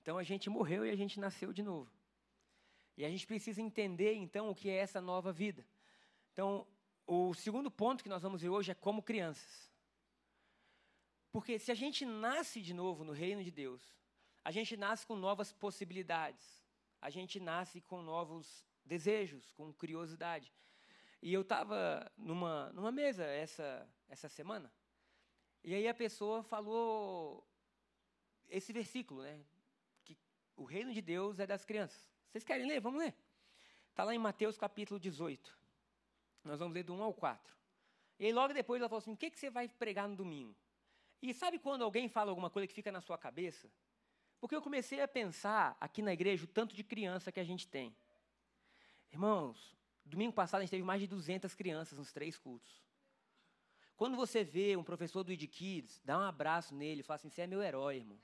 [0.03, 1.91] Então a gente morreu e a gente nasceu de novo.
[2.97, 5.65] E a gente precisa entender então o que é essa nova vida.
[6.33, 6.67] Então,
[7.07, 9.73] o segundo ponto que nós vamos ver hoje é como crianças.
[11.31, 13.83] Porque se a gente nasce de novo no reino de Deus,
[14.45, 16.63] a gente nasce com novas possibilidades.
[17.01, 20.53] A gente nasce com novos desejos, com curiosidade.
[21.23, 24.73] E eu estava numa, numa mesa essa, essa semana,
[25.65, 27.47] e aí a pessoa falou
[28.49, 29.41] esse versículo, né?
[30.57, 32.11] O reino de Deus é das crianças.
[32.31, 32.81] Vocês querem ler?
[32.81, 33.15] Vamos ler.
[33.91, 35.59] Está lá em Mateus capítulo 18.
[36.45, 37.55] Nós vamos ler do 1 ao 4.
[38.19, 40.57] E aí logo depois ela falou assim: o que, que você vai pregar no domingo?
[41.21, 43.71] E sabe quando alguém fala alguma coisa que fica na sua cabeça?
[44.41, 47.69] Porque eu comecei a pensar aqui na igreja o tanto de criança que a gente
[47.69, 47.95] tem.
[49.13, 52.83] Irmãos, domingo passado a gente teve mais de 200 crianças nos três cultos.
[53.97, 57.43] Quando você vê um professor do ID Kids, dá um abraço nele fala assim: você
[57.43, 58.19] é meu herói, irmão.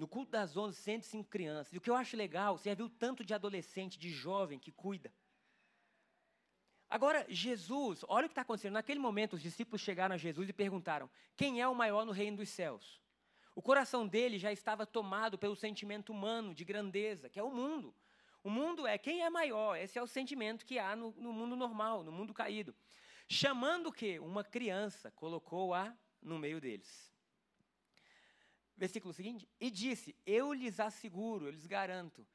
[0.00, 1.74] No culto das 11, 105 crianças.
[1.74, 4.72] E o que eu acho legal, você já viu tanto de adolescente, de jovem que
[4.72, 5.12] cuida.
[6.88, 8.72] Agora, Jesus, olha o que está acontecendo.
[8.72, 12.38] Naquele momento, os discípulos chegaram a Jesus e perguntaram: quem é o maior no reino
[12.38, 12.98] dos céus?
[13.54, 17.94] O coração dele já estava tomado pelo sentimento humano de grandeza, que é o mundo.
[18.42, 21.54] O mundo é quem é maior, esse é o sentimento que há no, no mundo
[21.54, 22.74] normal, no mundo caído.
[23.28, 24.18] Chamando o quê?
[24.18, 27.10] Uma criança, colocou-a no meio deles.
[28.80, 32.26] Versículo seguinte: E disse: Eu lhes asseguro, eu lhes garanto,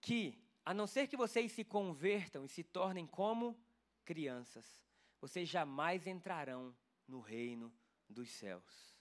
[0.00, 3.60] que, a não ser que vocês se convertam e se tornem como
[4.04, 4.80] crianças,
[5.20, 6.72] vocês jamais entrarão
[7.08, 7.74] no reino
[8.08, 8.96] dos céus.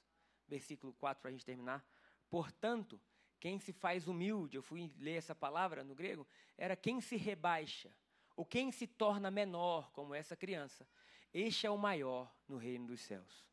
[0.48, 1.86] Versículo 4 para a gente terminar.
[2.32, 3.00] Portanto,
[3.40, 7.94] quem se faz humilde, eu fui ler essa palavra no grego, era quem se rebaixa,
[8.36, 10.88] ou quem se torna menor, como essa criança.
[11.32, 13.48] Este é o maior no reino dos céus.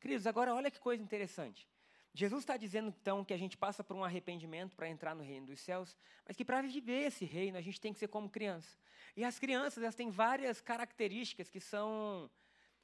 [0.00, 1.68] Queridos, agora olha que coisa interessante.
[2.16, 5.46] Jesus está dizendo então que a gente passa por um arrependimento para entrar no reino
[5.46, 8.78] dos céus, mas que para viver esse reino a gente tem que ser como criança.
[9.16, 12.30] E as crianças elas têm várias características que são,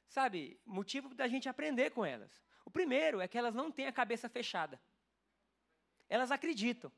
[0.09, 2.43] sabe, motivo da gente aprender com elas.
[2.65, 4.79] O primeiro é que elas não têm a cabeça fechada.
[6.09, 6.91] Elas acreditam.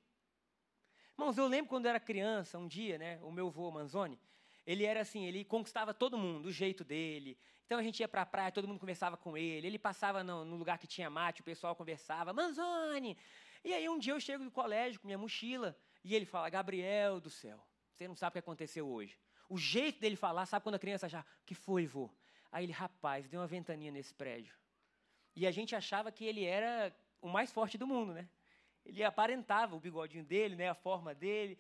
[1.16, 4.20] Irmãos, eu lembro quando eu era criança, um dia, né, o meu avô Manzoni,
[4.66, 7.38] ele era assim, ele conquistava todo mundo, do jeito dele.
[7.66, 9.68] Então a gente ia para a praia, todo mundo conversava com ele.
[9.68, 13.18] Ele passava no, no, lugar que tinha mate, o pessoal conversava, Manzoni!
[13.64, 17.20] E aí um dia eu chego do colégio com minha mochila e ele fala, Gabriel
[17.20, 19.18] do céu, você não sabe o que aconteceu hoje.
[19.50, 22.10] O jeito dele falar, sabe quando a criança já, que foi, vô?
[22.52, 24.54] Aí ele, rapaz, deu uma ventania nesse prédio.
[25.36, 28.30] E a gente achava que ele era o mais forte do mundo, né?
[28.86, 31.58] Ele aparentava o bigodinho dele, né, a forma dele.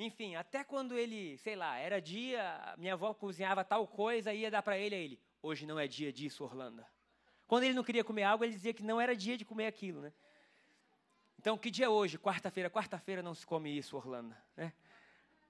[0.00, 4.62] Enfim, até quando ele, sei lá, era dia, minha avó cozinhava tal coisa, ia dar
[4.62, 5.20] para ele a ele.
[5.42, 6.86] Hoje não é dia disso, Orlando.
[7.48, 10.00] Quando ele não queria comer algo, ele dizia que não era dia de comer aquilo,
[10.00, 10.12] né?
[11.36, 12.16] Então, que dia é hoje?
[12.16, 12.70] Quarta-feira.
[12.70, 14.72] Quarta-feira não se come isso, Orlando, né?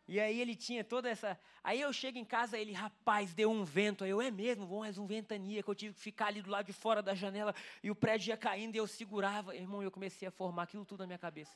[0.06, 1.38] E aí ele tinha toda essa.
[1.62, 4.02] Aí eu chego em casa, ele, rapaz, deu um vento.
[4.02, 6.50] Aí eu, é mesmo, bom, mais um ventania, que eu tive que ficar ali do
[6.50, 9.54] lado de fora da janela e o prédio ia caindo e eu segurava.
[9.54, 11.54] Irmão, eu comecei a formar aquilo tudo na minha cabeça.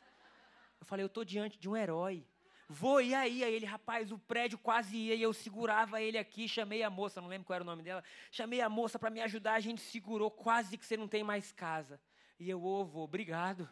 [0.78, 2.26] Eu falei, eu estou diante de um herói.
[2.72, 3.44] Vou, e aí?
[3.44, 7.20] Aí ele, rapaz, o prédio quase ia, e eu segurava ele aqui, chamei a moça,
[7.20, 9.82] não lembro qual era o nome dela, chamei a moça para me ajudar, a gente
[9.82, 12.00] segurou, quase que você não tem mais casa.
[12.38, 13.68] E eu, ô, oh, obrigado.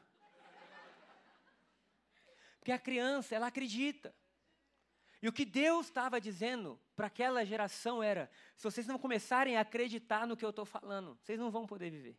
[2.58, 4.14] Porque a criança, ela acredita.
[5.22, 9.62] E o que Deus estava dizendo para aquela geração era: se vocês não começarem a
[9.62, 12.18] acreditar no que eu estou falando, vocês não vão poder viver.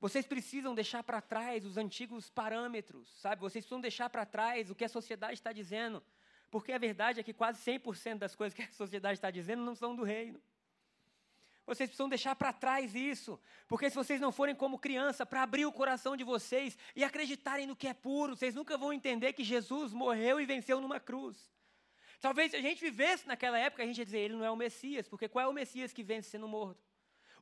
[0.00, 3.40] Vocês precisam deixar para trás os antigos parâmetros, sabe?
[3.40, 6.02] Vocês precisam deixar para trás o que a sociedade está dizendo.
[6.50, 9.74] Porque a verdade é que quase 100% das coisas que a sociedade está dizendo não
[9.74, 10.40] são do reino.
[11.66, 13.38] Vocês precisam deixar para trás isso.
[13.66, 17.66] Porque se vocês não forem como criança para abrir o coração de vocês e acreditarem
[17.66, 21.50] no que é puro, vocês nunca vão entender que Jesus morreu e venceu numa cruz.
[22.20, 24.56] Talvez se a gente vivesse naquela época, a gente ia dizer, ele não é o
[24.56, 26.82] Messias, porque qual é o Messias que vence sendo morto?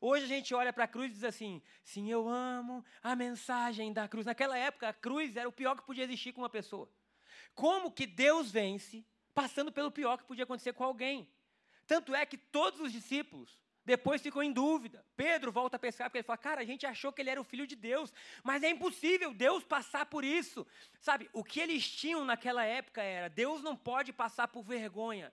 [0.00, 3.92] Hoje a gente olha para a cruz e diz assim: sim, eu amo a mensagem
[3.92, 4.26] da cruz.
[4.26, 6.88] Naquela época, a cruz era o pior que podia existir com uma pessoa.
[7.54, 9.04] Como que Deus vence
[9.34, 11.28] passando pelo pior que podia acontecer com alguém?
[11.86, 15.06] Tanto é que todos os discípulos depois ficam em dúvida.
[15.16, 17.44] Pedro volta a pescar porque ele fala: Cara, a gente achou que ele era o
[17.44, 20.66] filho de Deus, mas é impossível Deus passar por isso.
[21.00, 25.32] Sabe, o que eles tinham naquela época era: Deus não pode passar por vergonha.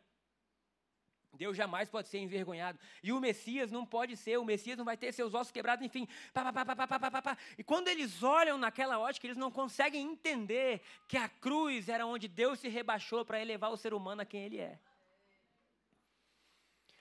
[1.34, 2.80] Deus jamais pode ser envergonhado.
[3.02, 6.08] E o Messias não pode ser, o Messias não vai ter seus ossos quebrados, enfim.
[6.34, 11.28] Pá, pá, pá, e quando eles olham naquela ótica, eles não conseguem entender que a
[11.28, 14.80] cruz era onde Deus se rebaixou para elevar o ser humano a quem ele é.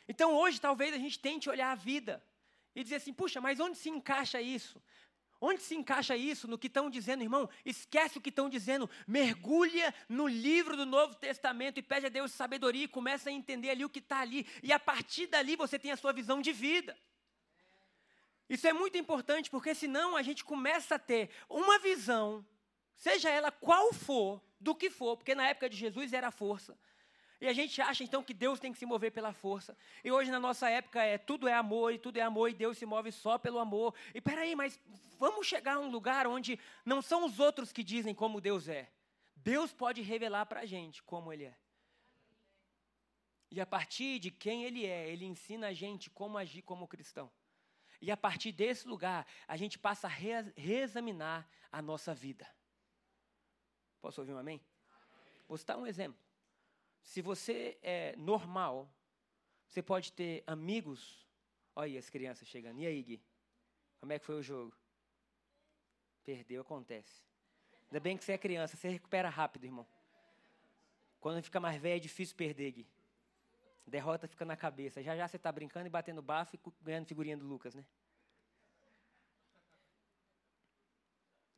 [0.08, 2.22] Então hoje talvez a gente tente olhar a vida
[2.74, 4.82] e dizer assim: puxa, mas onde se encaixa isso?
[5.44, 7.50] Onde se encaixa isso no que estão dizendo, irmão?
[7.64, 8.88] Esquece o que estão dizendo.
[9.08, 13.70] Mergulha no livro do Novo Testamento e pede a Deus sabedoria e começa a entender
[13.70, 14.46] ali o que está ali.
[14.62, 16.96] E a partir dali você tem a sua visão de vida.
[18.48, 22.46] Isso é muito importante porque senão a gente começa a ter uma visão,
[22.94, 26.78] seja ela qual for, do que for, porque na época de Jesus era a força.
[27.42, 29.76] E a gente acha então que Deus tem que se mover pela força.
[30.04, 32.78] E hoje na nossa época é tudo é amor e tudo é amor e Deus
[32.78, 33.96] se move só pelo amor.
[34.14, 34.80] E peraí, mas
[35.18, 38.88] vamos chegar a um lugar onde não são os outros que dizem como Deus é.
[39.34, 41.58] Deus pode revelar para a gente como Ele é.
[43.50, 47.28] E a partir de quem Ele é, Ele ensina a gente como agir como cristão.
[48.00, 52.48] E a partir desse lugar, a gente passa a reexaminar a nossa vida.
[54.00, 54.60] Posso ouvir um amém?
[55.48, 56.22] Vou citar um exemplo.
[57.02, 58.88] Se você é normal,
[59.66, 61.26] você pode ter amigos.
[61.74, 62.80] Olha aí as crianças chegando.
[62.80, 63.22] E aí, Gui?
[64.00, 64.74] Como é que foi o jogo?
[66.24, 67.22] Perdeu, acontece.
[67.86, 69.86] Ainda bem que você é criança, você recupera rápido, irmão.
[71.20, 72.86] Quando fica mais velho é difícil perder, Gui.
[73.86, 75.02] Derrota fica na cabeça.
[75.02, 77.84] Já já você está brincando e batendo bafo e ganhando figurinha do Lucas, né?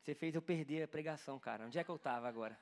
[0.00, 1.64] Você fez eu perder a pregação, cara.
[1.64, 2.58] Onde é que eu estava agora?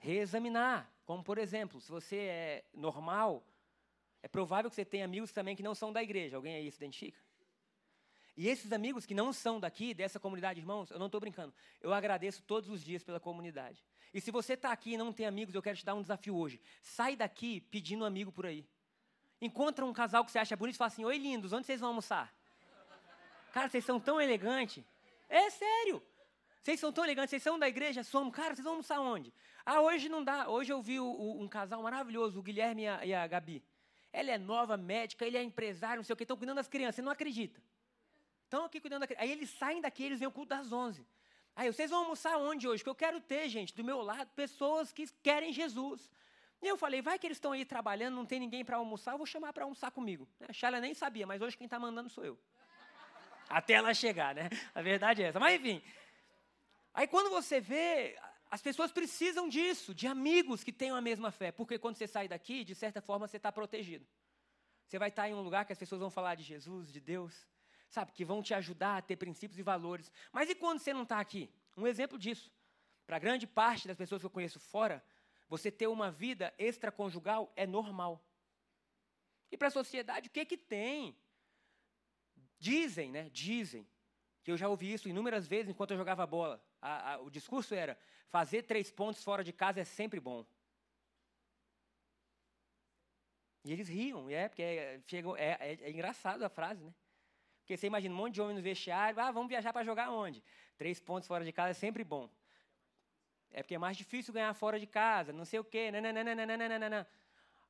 [0.00, 0.90] Reexaminar.
[1.04, 3.46] Como, por exemplo, se você é normal,
[4.22, 6.36] é provável que você tenha amigos também que não são da igreja.
[6.36, 7.18] Alguém aí se identifica?
[8.36, 11.54] E esses amigos que não são daqui, dessa comunidade, irmãos, eu não estou brincando.
[11.80, 13.84] Eu agradeço todos os dias pela comunidade.
[14.14, 16.36] E se você está aqui e não tem amigos, eu quero te dar um desafio
[16.36, 16.60] hoje.
[16.82, 18.66] Sai daqui pedindo um amigo por aí.
[19.40, 21.90] Encontra um casal que você acha bonito e fala assim: Oi, lindos, onde vocês vão
[21.90, 22.34] almoçar?
[23.52, 24.84] Cara, vocês são tão elegantes.
[25.28, 26.02] É sério.
[26.62, 28.02] Vocês são tão elegantes, vocês são da igreja?
[28.02, 28.34] Somos.
[28.34, 29.32] Cara, vocês vão almoçar onde?
[29.64, 30.48] Ah, hoje não dá.
[30.48, 33.62] Hoje eu vi o, o, um casal maravilhoso, o Guilherme e a, e a, Gabi.
[34.12, 36.96] Ela é nova, médica, ele é empresário, não sei o quê, estão cuidando das crianças.
[36.96, 37.62] Você não acredita.
[38.44, 39.24] Estão aqui cuidando da criança.
[39.24, 41.06] Aí eles saem daqui, eles vêm o culto das 11.
[41.56, 42.82] Aí, vocês vão almoçar onde hoje?
[42.82, 46.10] Que eu quero ter, gente, do meu lado, pessoas que querem Jesus.
[46.62, 49.18] E eu falei, vai que eles estão aí trabalhando, não tem ninguém para almoçar, eu
[49.18, 50.28] vou chamar para almoçar comigo.
[50.48, 52.38] A Shala nem sabia, mas hoje quem está mandando sou eu.
[53.48, 54.48] Até ela chegar, né?
[54.74, 55.40] A verdade é essa.
[55.40, 55.82] Mas enfim,
[56.92, 58.18] Aí quando você vê,
[58.50, 62.26] as pessoas precisam disso, de amigos que tenham a mesma fé, porque quando você sai
[62.26, 64.06] daqui, de certa forma, você está protegido.
[64.86, 67.46] Você vai estar em um lugar que as pessoas vão falar de Jesus, de Deus,
[67.88, 70.10] sabe, que vão te ajudar a ter princípios e valores.
[70.32, 71.48] Mas e quando você não está aqui?
[71.76, 72.52] Um exemplo disso.
[73.06, 75.04] Para grande parte das pessoas que eu conheço fora,
[75.48, 78.24] você ter uma vida extraconjugal é normal.
[79.50, 81.16] E para a sociedade, o que que tem?
[82.58, 83.28] Dizem, né?
[83.30, 83.86] Dizem
[84.42, 86.62] que eu já ouvi isso inúmeras vezes enquanto eu jogava bola.
[86.80, 90.44] A, a, o discurso era: fazer três pontos fora de casa é sempre bom.
[93.64, 96.94] E eles riam, é, porque é, é, é, é engraçado a frase, né?
[97.60, 100.42] Porque você imagina um monte de homem no vestiário, ah, vamos viajar para jogar onde?
[100.78, 102.28] Três pontos fora de casa é sempre bom.
[103.50, 107.06] É porque é mais difícil ganhar fora de casa, não sei o quê, nananana.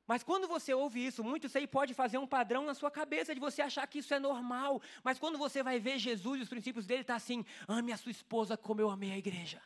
[0.07, 3.33] Mas quando você ouve isso, muito isso aí pode fazer um padrão na sua cabeça
[3.33, 4.81] de você achar que isso é normal.
[5.03, 8.11] Mas quando você vai ver Jesus e os princípios dele, está assim: ame a sua
[8.11, 9.61] esposa como eu amei a igreja.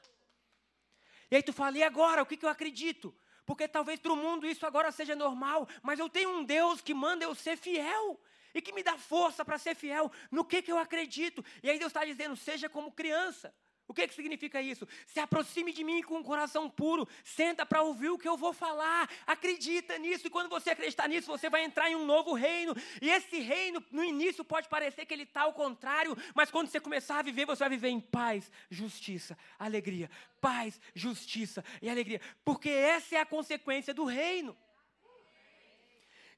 [1.31, 2.21] E aí tu fala, e agora?
[2.21, 3.15] O que, que eu acredito?
[3.45, 6.93] Porque talvez para o mundo isso agora seja normal, mas eu tenho um Deus que
[6.93, 8.19] manda eu ser fiel
[8.53, 11.43] e que me dá força para ser fiel no que, que eu acredito.
[11.61, 13.53] E aí Deus está dizendo: seja como criança.
[13.87, 14.87] O que, que significa isso?
[15.05, 18.51] Se aproxime de mim com um coração puro, senta para ouvir o que eu vou
[18.51, 22.75] falar, acredita nisso, e quando você acreditar nisso, você vai entrar em um novo reino.
[22.99, 26.79] E esse reino, no início, pode parecer que ele está ao contrário, mas quando você
[26.79, 30.09] começar a viver, você vai viver em paz, justiça, alegria.
[30.41, 34.55] Paz, justiça e alegria, porque essa é a consequência do reino.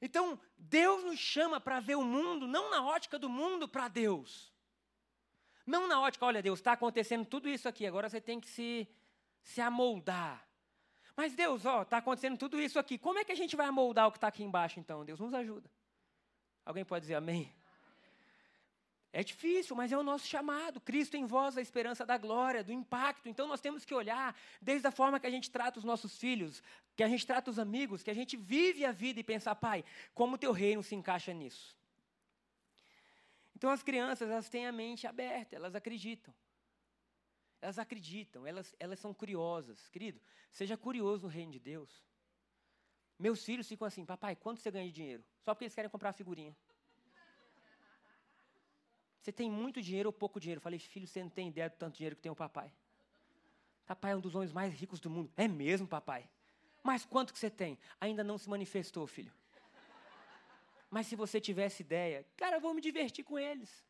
[0.00, 4.47] Então, Deus nos chama para ver o mundo, não na ótica do mundo, para Deus.
[5.68, 8.88] Não na ótica, olha, Deus, está acontecendo tudo isso aqui, agora você tem que se,
[9.42, 10.42] se amoldar.
[11.14, 12.96] Mas Deus, ó, está acontecendo tudo isso aqui.
[12.96, 15.04] Como é que a gente vai amoldar o que está aqui embaixo, então?
[15.04, 15.70] Deus nos ajuda.
[16.64, 17.52] Alguém pode dizer amém?
[19.12, 20.80] É difícil, mas é o nosso chamado.
[20.80, 23.28] Cristo em vós, a esperança da glória, do impacto.
[23.28, 26.62] Então nós temos que olhar desde a forma que a gente trata os nossos filhos,
[26.96, 29.84] que a gente trata os amigos, que a gente vive a vida e pensar, pai,
[30.14, 31.77] como o teu reino se encaixa nisso.
[33.58, 36.32] Então as crianças, elas têm a mente aberta, elas acreditam.
[37.60, 39.88] Elas acreditam, elas, elas são curiosas.
[39.88, 41.90] Querido, seja curioso no reino de Deus.
[43.18, 45.24] Meus filhos ficam assim, papai, quanto você ganha de dinheiro?
[45.42, 46.56] Só porque eles querem comprar figurinha.
[49.20, 50.58] Você tem muito dinheiro ou pouco dinheiro?
[50.60, 52.72] Eu falei, filho, você não tem ideia do tanto dinheiro que tem o papai.
[53.84, 55.32] Papai é um dos homens mais ricos do mundo.
[55.36, 56.30] É mesmo, papai?
[56.80, 57.76] Mas quanto que você tem?
[58.00, 59.32] Ainda não se manifestou, filho.
[60.90, 63.84] Mas se você tivesse ideia, cara, eu vou me divertir com eles.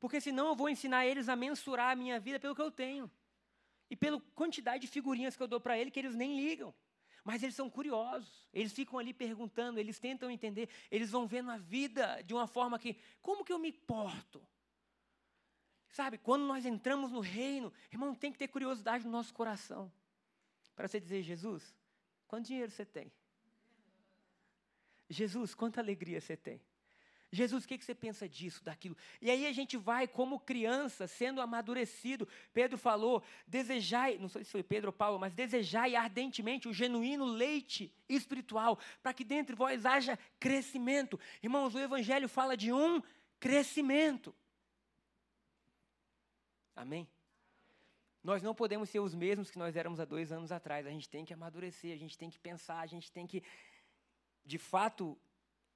[0.00, 3.10] Porque senão eu vou ensinar eles a mensurar a minha vida pelo que eu tenho.
[3.88, 6.74] E pela quantidade de figurinhas que eu dou para eles que eles nem ligam.
[7.24, 11.56] Mas eles são curiosos, eles ficam ali perguntando, eles tentam entender, eles vão vendo a
[11.56, 14.46] vida de uma forma que, como que eu me porto?
[15.88, 19.90] Sabe, quando nós entramos no reino, irmão, tem que ter curiosidade no nosso coração.
[20.76, 21.74] Para você dizer, Jesus,
[22.28, 23.10] quanto dinheiro você tem?
[25.08, 26.60] Jesus, quanta alegria você tem?
[27.32, 28.96] Jesus, o que você pensa disso, daquilo?
[29.20, 32.26] E aí a gente vai, como criança, sendo amadurecido.
[32.52, 37.24] Pedro falou: desejai, não sei se foi Pedro ou Paulo, mas desejai ardentemente o genuíno
[37.24, 41.18] leite espiritual, para que dentro de vós haja crescimento.
[41.42, 43.02] Irmãos, o Evangelho fala de um
[43.40, 44.34] crescimento.
[46.74, 47.08] Amém?
[48.22, 50.86] Nós não podemos ser os mesmos que nós éramos há dois anos atrás.
[50.86, 53.42] A gente tem que amadurecer, a gente tem que pensar, a gente tem que,
[54.46, 55.18] de fato,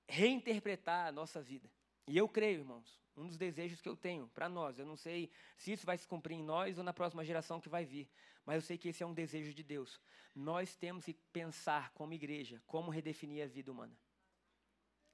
[0.09, 1.69] reinterpretar a nossa vida.
[2.07, 5.31] E eu creio, irmãos, um dos desejos que eu tenho para nós, eu não sei
[5.57, 8.09] se isso vai se cumprir em nós ou na próxima geração que vai vir,
[8.47, 10.01] mas eu sei que esse é um desejo de Deus.
[10.35, 13.97] Nós temos que pensar como igreja, como redefinir a vida humana.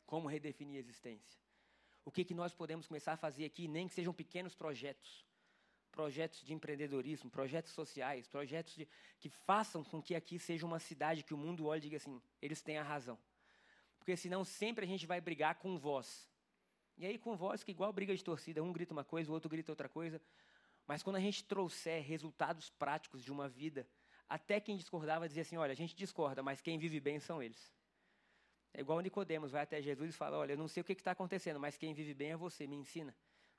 [0.05, 1.40] Como redefinir a existência.
[2.05, 5.27] O que, que nós podemos começar a fazer aqui, nem que sejam pequenos projetos,
[5.90, 8.87] projetos de empreendedorismo, projetos sociais, projetos de,
[9.19, 12.23] que façam com que aqui seja uma cidade que o mundo olhe e diga assim:
[12.40, 13.19] eles têm a razão.
[14.07, 16.31] Porque senão sempre a gente vai brigar com voz.
[16.97, 19.51] E aí com voz que igual briga de torcida, um grita uma coisa, o outro
[19.51, 20.23] grita outra coisa.
[20.87, 23.85] Mas quando a gente trouxer resultados práticos de uma vida,
[24.29, 27.75] até quem discordava dizia assim, olha, a gente discorda, mas quem vive bem são eles.
[28.73, 31.11] É igual Nicodemos, vai até Jesus e fala, olha, eu não sei o que está
[31.11, 33.12] acontecendo, mas quem vive bem é você, me ensina.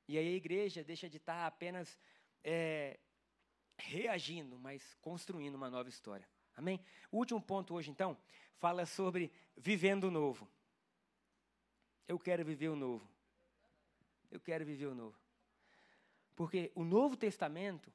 [0.08, 2.00] E aí a igreja deixa de estar tá apenas
[2.42, 2.98] é,
[3.78, 6.26] reagindo, mas construindo uma nova história.
[6.58, 6.84] Amém?
[7.12, 8.17] O último ponto hoje, então,
[8.58, 10.50] fala sobre vivendo o novo.
[12.08, 13.08] Eu quero viver o novo.
[14.32, 15.15] Eu quero viver o novo.
[16.36, 17.93] Porque o Novo Testamento,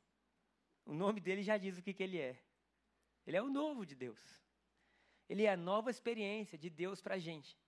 [0.87, 2.40] o nome dele já diz o que, que ele é.
[3.27, 4.20] Ele é o novo de Deus.
[5.29, 7.59] Ele é a nova experiência de Deus para a gente.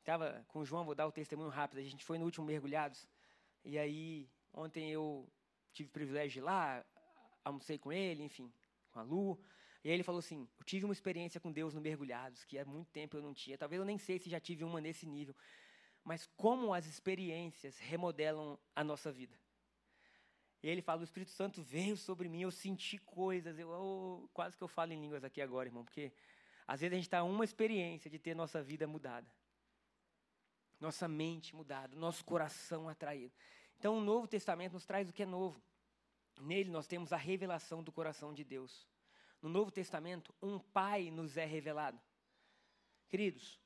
[0.00, 1.78] Estava com o João, vou dar o testemunho rápido.
[1.78, 3.08] A gente foi no último Mergulhados.
[3.64, 5.26] E aí, ontem eu
[5.72, 6.84] tive o privilégio de ir lá,
[7.42, 8.52] almocei com ele, enfim,
[8.90, 9.38] com a Lu.
[9.84, 12.64] E aí ele falou assim: Eu tive uma experiência com Deus no Mergulhados, que há
[12.64, 13.58] muito tempo eu não tinha.
[13.58, 15.36] Talvez eu nem sei se já tive uma nesse nível.
[16.02, 19.38] Mas como as experiências remodelam a nossa vida.
[20.62, 23.58] E ele fala: O Espírito Santo veio sobre mim, eu senti coisas.
[23.58, 26.10] Eu, quase que eu falo em línguas aqui agora, irmão, porque
[26.66, 29.30] às vezes a gente está uma experiência de ter nossa vida mudada.
[30.80, 33.34] Nossa mente mudada, nosso coração atraído.
[33.78, 35.62] Então o Novo Testamento nos traz o que é novo.
[36.40, 38.86] Nele nós temos a revelação do coração de Deus
[39.44, 42.00] no Novo Testamento, um pai nos é revelado.
[43.10, 43.60] Queridos,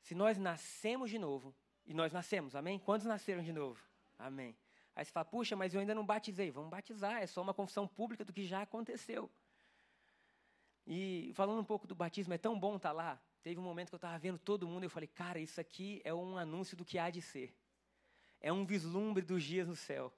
[0.00, 2.78] se nós nascemos de novo, e nós nascemos, amém?
[2.78, 3.78] Quantos nasceram de novo?
[4.18, 4.56] Amém.
[4.96, 6.50] Aí você fala, puxa, mas eu ainda não batizei.
[6.50, 9.30] Vamos batizar, é só uma confissão pública do que já aconteceu.
[10.86, 13.22] E falando um pouco do batismo, é tão bom estar tá lá.
[13.42, 16.00] Teve um momento que eu estava vendo todo mundo e eu falei, cara, isso aqui
[16.04, 17.54] é um anúncio do que há de ser.
[18.40, 20.10] É um vislumbre dos dias no céu.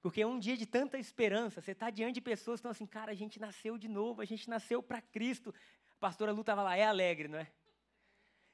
[0.00, 1.60] Porque é um dia de tanta esperança.
[1.60, 4.24] Você está diante de pessoas que estão assim, cara, a gente nasceu de novo, a
[4.24, 5.54] gente nasceu para Cristo.
[5.92, 7.48] A pastora Lu estava lá, é alegre, não é?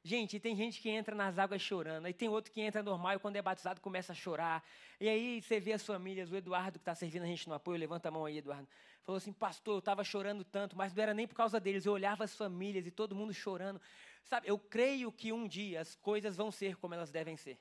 [0.07, 3.19] Gente, tem gente que entra nas águas chorando, aí tem outro que entra normal e
[3.19, 4.63] quando é batizado começa a chorar.
[5.01, 7.79] E aí você vê as famílias, o Eduardo que está servindo a gente no apoio,
[7.79, 8.69] levanta a mão aí, Eduardo.
[9.03, 11.93] Falou assim, pastor, eu estava chorando tanto, mas não era nem por causa deles, eu
[11.95, 13.81] olhava as famílias e todo mundo chorando.
[14.25, 17.59] Sabe, eu creio que um dia as coisas vão ser como elas devem ser.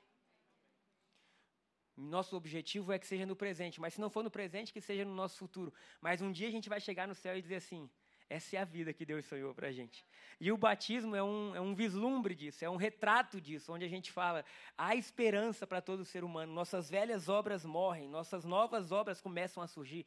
[2.04, 5.04] Nosso objetivo é que seja no presente, mas se não for no presente, que seja
[5.04, 5.72] no nosso futuro.
[6.00, 7.88] Mas um dia a gente vai chegar no céu e dizer assim:
[8.28, 10.04] essa é a vida que Deus sonhou para a gente.
[10.40, 13.88] E o batismo é um, é um vislumbre disso, é um retrato disso, onde a
[13.88, 14.44] gente fala:
[14.76, 16.52] há esperança para todo ser humano.
[16.52, 20.06] Nossas velhas obras morrem, nossas novas obras começam a surgir.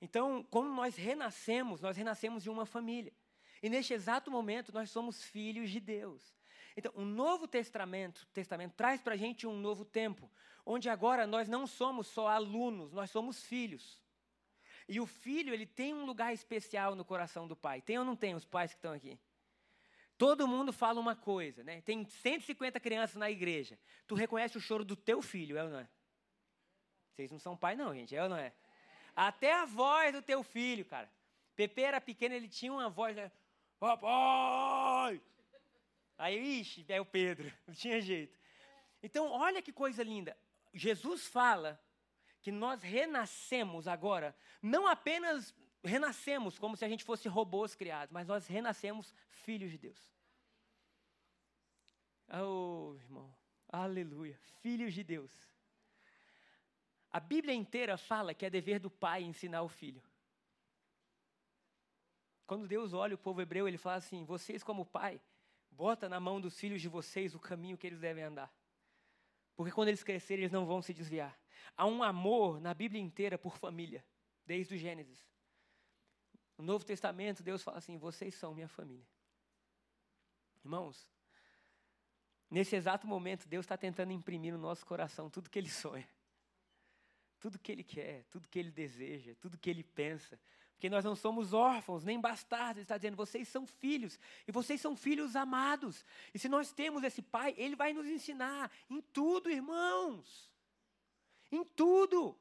[0.00, 3.12] Então, como nós renascemos, nós renascemos de uma família.
[3.62, 6.36] E neste exato momento, nós somos filhos de Deus.
[6.76, 10.30] Então, o Novo Testamento, Testamento traz para a gente um novo tempo,
[10.66, 14.02] onde agora nós não somos só alunos, nós somos filhos.
[14.88, 17.80] E o filho, ele tem um lugar especial no coração do pai.
[17.80, 19.18] Tem ou não tem os pais que estão aqui?
[20.18, 21.80] Todo mundo fala uma coisa, né?
[21.82, 23.78] Tem 150 crianças na igreja.
[24.06, 25.88] Tu reconhece o choro do teu filho, é ou não é?
[27.12, 28.52] Vocês não são pai não, gente, é ou não é?
[29.14, 31.10] Até a voz do teu filho, cara.
[31.54, 33.30] Pepe era pequeno, ele tinha uma voz, né?
[33.78, 35.20] Papai!
[36.18, 38.36] Aí, ixi, é o Pedro, não tinha jeito.
[39.02, 40.36] Então, olha que coisa linda.
[40.76, 41.80] Jesus fala
[42.40, 48.26] que nós renascemos agora, não apenas renascemos como se a gente fosse robôs criados, mas
[48.26, 50.12] nós renascemos filhos de Deus.
[52.28, 53.34] Oh, irmão,
[53.68, 55.32] aleluia, filhos de Deus.
[57.10, 60.02] A Bíblia inteira fala que é dever do pai ensinar o filho.
[62.46, 65.20] Quando Deus olha o povo hebreu, ele fala assim: vocês, como pai,
[65.70, 68.52] bota na mão dos filhos de vocês o caminho que eles devem andar.
[69.56, 71.36] Porque quando eles crescerem, eles não vão se desviar.
[71.76, 74.04] Há um amor na Bíblia inteira por família,
[74.44, 75.26] desde o Gênesis.
[76.58, 79.06] No Novo Testamento, Deus fala assim: vocês são minha família.
[80.64, 81.08] Irmãos,
[82.50, 86.08] nesse exato momento, Deus está tentando imprimir no nosso coração tudo que Ele sonha,
[87.38, 90.38] tudo que Ele quer, tudo que Ele deseja, tudo que Ele pensa.
[90.76, 92.76] Porque nós não somos órfãos, nem bastardos.
[92.76, 94.20] Ele está dizendo, vocês são filhos.
[94.46, 96.04] E vocês são filhos amados.
[96.34, 100.52] E se nós temos esse Pai, Ele vai nos ensinar em tudo, irmãos.
[101.50, 102.38] Em tudo.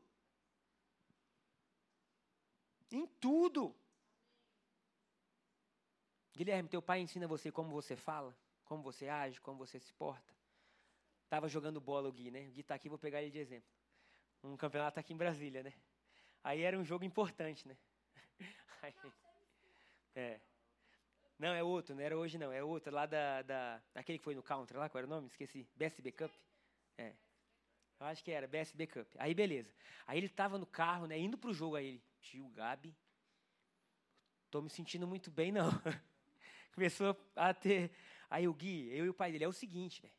[2.92, 3.74] Em tudo.
[6.36, 10.36] Guilherme, teu pai ensina você como você fala, como você age, como você se porta.
[11.24, 12.50] Estava jogando bola o Gui, né?
[12.50, 13.70] O Gui está aqui, vou pegar ele de exemplo.
[14.44, 15.74] Um campeonato aqui em Brasília, né?
[16.44, 17.78] Aí era um jogo importante, né?
[20.16, 20.40] É.
[21.38, 23.82] Não, é outro, não era hoje não, é outro, lá da, da.
[23.94, 25.28] Aquele que foi no counter lá, qual era o nome?
[25.28, 25.68] Esqueci.
[25.76, 26.32] BSB Cup?
[26.98, 27.14] É.
[28.00, 29.08] Eu acho que era, BSB Cup.
[29.18, 29.74] Aí beleza.
[30.08, 32.96] Aí ele estava no carro, né, indo pro jogo, aí ele, tio Gabi,
[34.50, 35.70] tô me sentindo muito bem não.
[36.74, 37.92] Começou a ter.
[38.30, 40.14] Aí o Gui, eu e o pai dele, é o seguinte, velho.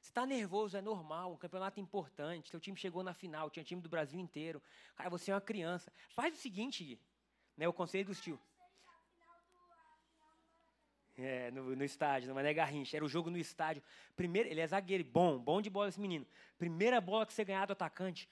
[0.00, 3.80] Você está nervoso, é normal, um campeonato importante, seu time chegou na final, tinha time
[3.80, 4.62] do Brasil inteiro.
[4.94, 5.92] Cara, você é uma criança.
[6.10, 7.00] Faz o seguinte, Gui,
[7.56, 8.38] né, o conselho dos tio.
[11.18, 12.96] É, no, no estádio, no Mané Garrincha.
[12.96, 13.82] Era o jogo no estádio.
[14.14, 16.26] Primeiro, ele é zagueiro, bom, bom de bola esse menino.
[16.58, 18.28] Primeira bola que você ganhar do atacante.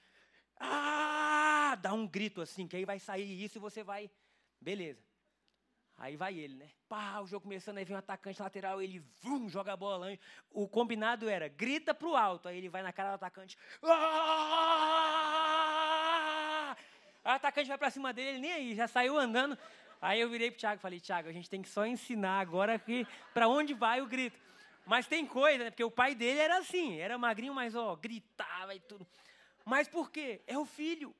[0.59, 1.75] Ah!
[1.81, 4.09] Dá um grito assim, que aí vai sair isso e você vai.
[4.61, 5.03] Beleza.
[5.97, 6.69] Aí vai ele, né?
[6.87, 10.17] Pá, o jogo começando, aí vem um atacante lateral, ele vum, joga a bola lá.
[10.51, 12.47] O combinado era, grita pro alto.
[12.47, 13.57] Aí ele vai na cara do atacante.
[13.81, 15.54] Ah!
[17.25, 19.57] O atacante vai para cima dele, ele nem aí, já saiu andando.
[19.99, 22.77] Aí eu virei pro Thiago e falei, Thiago, a gente tem que só ensinar agora
[22.77, 24.39] que para onde vai o grito.
[24.85, 25.71] Mas tem coisa, né?
[25.71, 29.07] Porque o pai dele era assim, era magrinho, mas ó, gritava e tudo.
[29.65, 30.43] Mas por quê?
[30.45, 31.15] É o filho.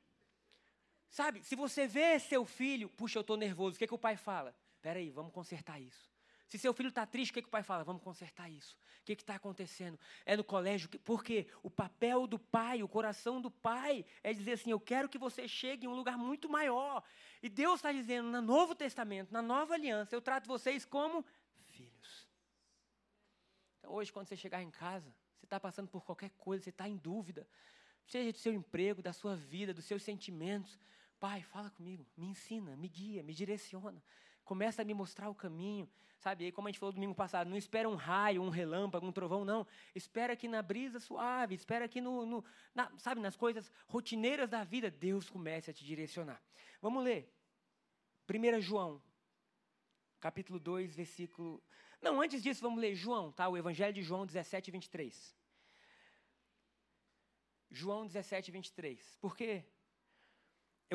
[1.09, 4.15] Sabe, se você vê seu filho, puxa, eu estou nervoso, o que, que o pai
[4.15, 4.55] fala?
[4.81, 6.14] Peraí, vamos consertar isso.
[6.55, 7.83] Se seu filho está triste, o que, que o pai fala?
[7.83, 8.77] Vamos consertar isso.
[9.01, 9.99] O que está acontecendo?
[10.25, 10.87] É no colégio.
[11.03, 15.17] Porque o papel do pai, o coração do pai, é dizer assim: eu quero que
[15.17, 17.03] você chegue em um lugar muito maior.
[17.43, 21.25] E Deus está dizendo no Novo Testamento, na nova aliança, eu trato vocês como
[21.65, 22.25] filhos.
[23.79, 26.87] Então, hoje, quando você chegar em casa, você está passando por qualquer coisa, você está
[26.87, 27.45] em dúvida,
[28.07, 30.79] seja do seu emprego, da sua vida, dos seus sentimentos.
[31.19, 34.01] Pai, fala comigo, me ensina, me guia, me direciona
[34.45, 35.89] começa a me mostrar o caminho,
[36.19, 36.45] sabe?
[36.45, 39.43] aí, como a gente falou domingo passado, não espera um raio, um relâmpago, um trovão,
[39.43, 39.67] não.
[39.93, 44.63] Espera que na brisa suave, espera que no, no na, sabe, nas coisas rotineiras da
[44.63, 46.41] vida, Deus comece a te direcionar.
[46.81, 47.29] Vamos ler.
[48.29, 49.01] 1 João,
[50.19, 51.61] capítulo 2, versículo.
[52.01, 53.49] Não, antes disso, vamos ler João, tá?
[53.49, 55.35] O Evangelho de João 17, 23.
[57.69, 59.17] João 17, 23.
[59.19, 59.65] Por quê?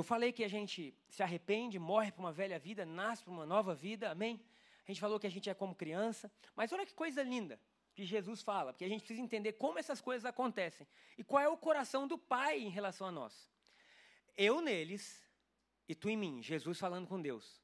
[0.01, 3.45] Eu falei que a gente se arrepende, morre para uma velha vida, nasce para uma
[3.45, 4.41] nova vida, amém?
[4.83, 7.61] A gente falou que a gente é como criança, mas olha que coisa linda
[7.95, 10.87] que Jesus fala, porque a gente precisa entender como essas coisas acontecem
[11.19, 13.53] e qual é o coração do Pai em relação a nós.
[14.39, 15.23] Eu neles
[15.87, 17.61] e tu em mim, Jesus falando com Deus.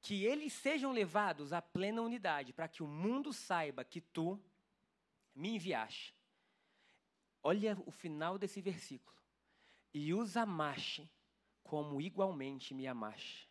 [0.00, 4.42] Que eles sejam levados à plena unidade, para que o mundo saiba que tu
[5.34, 6.16] me enviaste.
[7.42, 9.12] Olha o final desse versículo
[9.92, 11.10] e os amaste
[11.62, 13.50] como igualmente me amaste.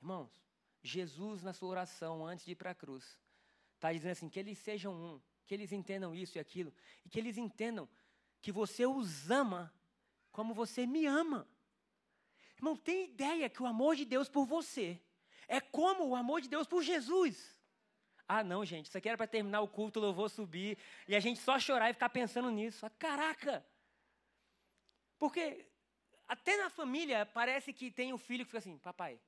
[0.00, 0.30] Irmãos,
[0.82, 3.18] Jesus, na sua oração antes de ir para a cruz,
[3.74, 6.74] está dizendo assim: que eles sejam um, que eles entendam isso e aquilo,
[7.04, 7.88] e que eles entendam
[8.40, 9.72] que você os ama
[10.32, 11.48] como você me ama.
[12.56, 15.00] Irmão, tem ideia que o amor de Deus por você
[15.48, 17.60] É como o amor de Deus por Jesus.
[18.34, 21.20] Ah, não, gente, isso aqui era para terminar o culto, o louvor subir, e a
[21.20, 22.86] gente só chorar e ficar pensando nisso.
[22.86, 23.62] Ah, caraca!
[25.18, 25.66] Porque
[26.26, 29.20] até na família parece que tem um filho que fica assim, papai,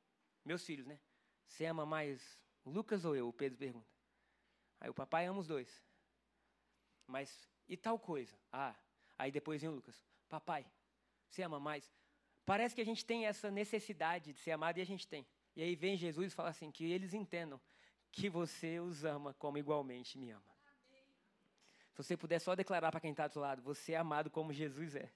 [0.43, 0.99] meus filhos, né?
[1.47, 3.29] Você ama mais o Lucas ou eu?
[3.29, 3.93] O Pedro pergunta.
[4.81, 5.85] Aí o papai ama os dois.
[7.07, 8.35] Mas e tal coisa?
[8.51, 8.75] Ah,
[9.19, 10.03] aí depois vem o Lucas.
[10.31, 10.65] Papai,
[11.29, 11.93] você ama mais?
[12.47, 15.27] Parece que a gente tem essa necessidade de ser amado e a gente tem.
[15.55, 17.61] E aí vem Jesus e fala assim, que eles entendam
[18.15, 20.55] que você os ama como igualmente me ama.
[21.91, 24.53] Se você puder só declarar para quem está do seu lado, você é amado como
[24.53, 25.11] Jesus é.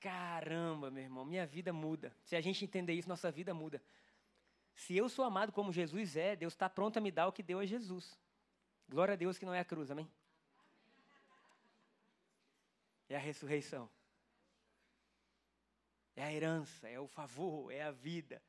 [0.00, 2.16] Caramba, meu irmão, minha vida muda.
[2.24, 3.80] Se a gente entender isso, nossa vida muda.
[4.74, 7.42] Se eu sou amado como Jesus é, Deus está pronto a me dar o que
[7.42, 8.18] deu a Jesus.
[8.88, 10.10] Glória a Deus que não é a cruz, amém?
[13.08, 13.88] É a ressurreição.
[16.16, 18.42] É a herança, é o favor, é a vida.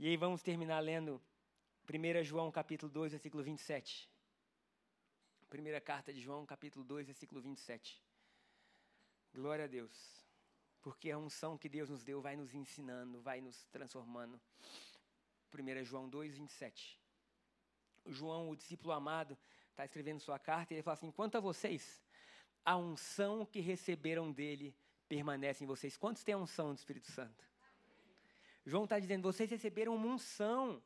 [0.00, 1.20] E aí vamos terminar lendo
[1.92, 4.08] 1 João capítulo 2, versículo 27.
[5.50, 8.00] Primeira carta de João, capítulo 2, versículo 27.
[9.34, 10.24] Glória a Deus.
[10.82, 14.40] Porque a unção que Deus nos deu vai nos ensinando, vai nos transformando.
[15.52, 16.96] 1 João 2, 27.
[18.06, 19.36] João, o discípulo amado,
[19.70, 22.00] está escrevendo sua carta e ele fala assim: quanto a vocês,
[22.64, 24.72] a unção que receberam dele
[25.08, 25.96] permanece em vocês.
[25.96, 27.48] Quantos têm a unção do Espírito Santo?
[28.68, 30.82] João está dizendo: vocês receberam uma unção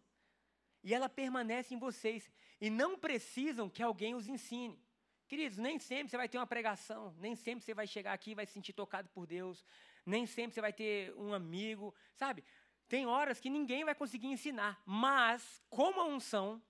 [0.85, 2.30] e ela permanece em vocês
[2.61, 4.80] e não precisam que alguém os ensine.
[5.26, 8.35] Queridos, nem sempre você vai ter uma pregação, nem sempre você vai chegar aqui e
[8.35, 9.64] vai se sentir tocado por Deus,
[10.07, 12.45] nem sempre você vai ter um amigo, sabe?
[12.89, 16.62] Tem horas que ninguém vai conseguir ensinar, mas como a unção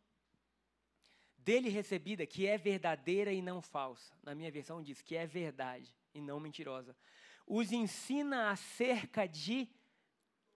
[1.36, 5.92] dele recebida, que é verdadeira e não falsa, na minha versão diz que é verdade
[6.14, 6.96] e não mentirosa,
[7.46, 9.68] os ensina acerca de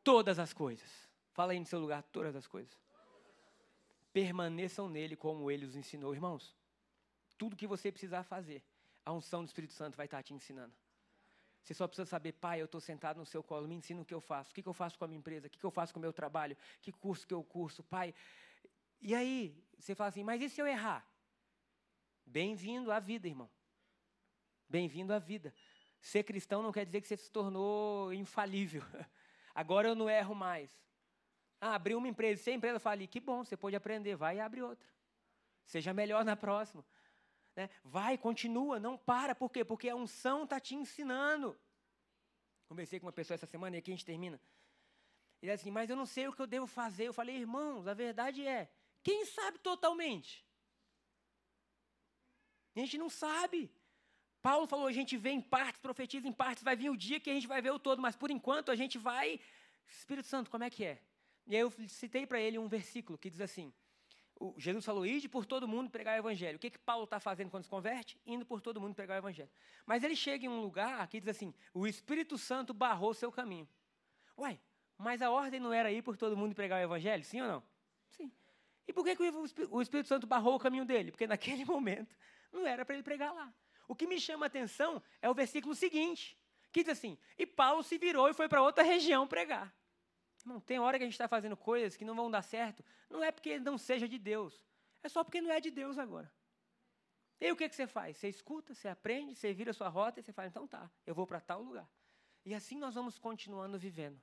[0.07, 0.89] todas as coisas.
[1.33, 2.73] Fala aí no seu lugar, todas as coisas.
[4.13, 6.55] Permaneçam nele como ele os ensinou, irmãos.
[7.37, 8.63] Tudo que você precisar fazer,
[9.05, 10.73] a unção do Espírito Santo vai estar te ensinando.
[11.61, 14.15] Você só precisa saber, pai, eu estou sentado no seu colo, me ensina o que
[14.15, 15.99] eu faço, o que, eu faço com a minha empresa, o que, eu faço com
[15.99, 18.15] o meu trabalho, que curso que eu curso, pai.
[19.01, 21.05] E aí, você fala assim, mas e se eu errar?
[22.25, 23.51] Bem-vindo à vida, irmão.
[24.69, 25.53] Bem-vindo à vida.
[26.01, 28.83] Ser cristão não quer dizer que você se tornou infalível.
[29.57, 30.71] Agora eu não erro mais.
[31.59, 34.41] Ah, abriu uma empresa, se a empresa fala, que bom, você pode aprender, vai e
[34.41, 34.87] abre outra.
[35.65, 36.85] Seja melhor na próxima.
[37.57, 37.71] Né?
[37.83, 39.35] Vai, continua, não para.
[39.35, 39.65] Por quê?
[39.65, 41.59] Porque a unção está te ensinando.
[42.69, 44.39] Conversei com uma pessoa essa semana e aqui a gente termina.
[45.41, 47.07] Ele disse assim, mas eu não sei o que eu devo fazer.
[47.07, 48.71] Eu falei, irmãos, a verdade é,
[49.03, 50.47] quem sabe totalmente?
[52.75, 53.73] A gente não sabe.
[54.47, 57.29] Paulo falou, a gente vê em partes, profetiza em partes, vai vir o dia que
[57.29, 59.41] a gente vai ver o todo, mas por enquanto a gente vai.
[59.89, 61.01] Espírito Santo, como é que é?
[61.49, 63.73] E aí eu citei para ele um versículo que diz assim:
[64.57, 66.59] Jesus falou, ide por todo mundo pregar o evangelho.
[66.59, 68.21] O que, que Paulo está fazendo quando se converte?
[68.25, 69.51] Indo por todo mundo pregar o evangelho.
[69.85, 73.69] Mas ele chega em um lugar que diz assim: o Espírito Santo barrou seu caminho.
[74.39, 74.61] Uai,
[74.97, 77.25] mas a ordem não era ir por todo mundo pregar o evangelho?
[77.25, 77.63] Sim ou não?
[78.11, 78.31] Sim.
[78.87, 81.11] E por que, que o Espírito Santo barrou o caminho dele?
[81.11, 82.15] Porque naquele momento
[82.53, 83.53] não era para ele pregar lá.
[83.89, 86.37] O que me chama a atenção é o versículo seguinte,
[86.73, 89.75] que diz assim: E Paulo se virou e foi para outra região pregar.
[90.41, 93.23] Irmão, tem hora que a gente está fazendo coisas que não vão dar certo, não
[93.23, 94.65] é porque não seja de Deus,
[95.03, 96.33] é só porque não é de Deus agora.
[97.41, 98.17] E aí o que, que você faz?
[98.17, 101.15] Você escuta, você aprende, você vira a sua rota e você fala, então tá, eu
[101.15, 101.89] vou para tal lugar.
[102.45, 104.21] E assim nós vamos continuando vivendo,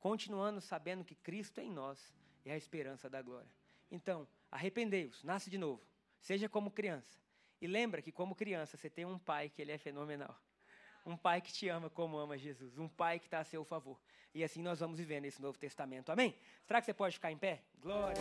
[0.00, 2.12] continuando sabendo que Cristo é em nós
[2.44, 3.50] é a esperança da glória.
[3.90, 5.86] Então, arrependei-vos, nasce de novo,
[6.20, 7.20] seja como criança.
[7.60, 10.36] E lembra que como criança você tem um pai que ele é fenomenal.
[11.04, 12.78] Um pai que te ama como ama Jesus.
[12.78, 13.98] Um pai que está a seu favor.
[14.34, 16.10] E assim nós vamos vivendo esse Novo Testamento.
[16.10, 16.34] Amém?
[16.64, 17.62] Será que você pode ficar em pé?
[17.80, 18.20] Glória.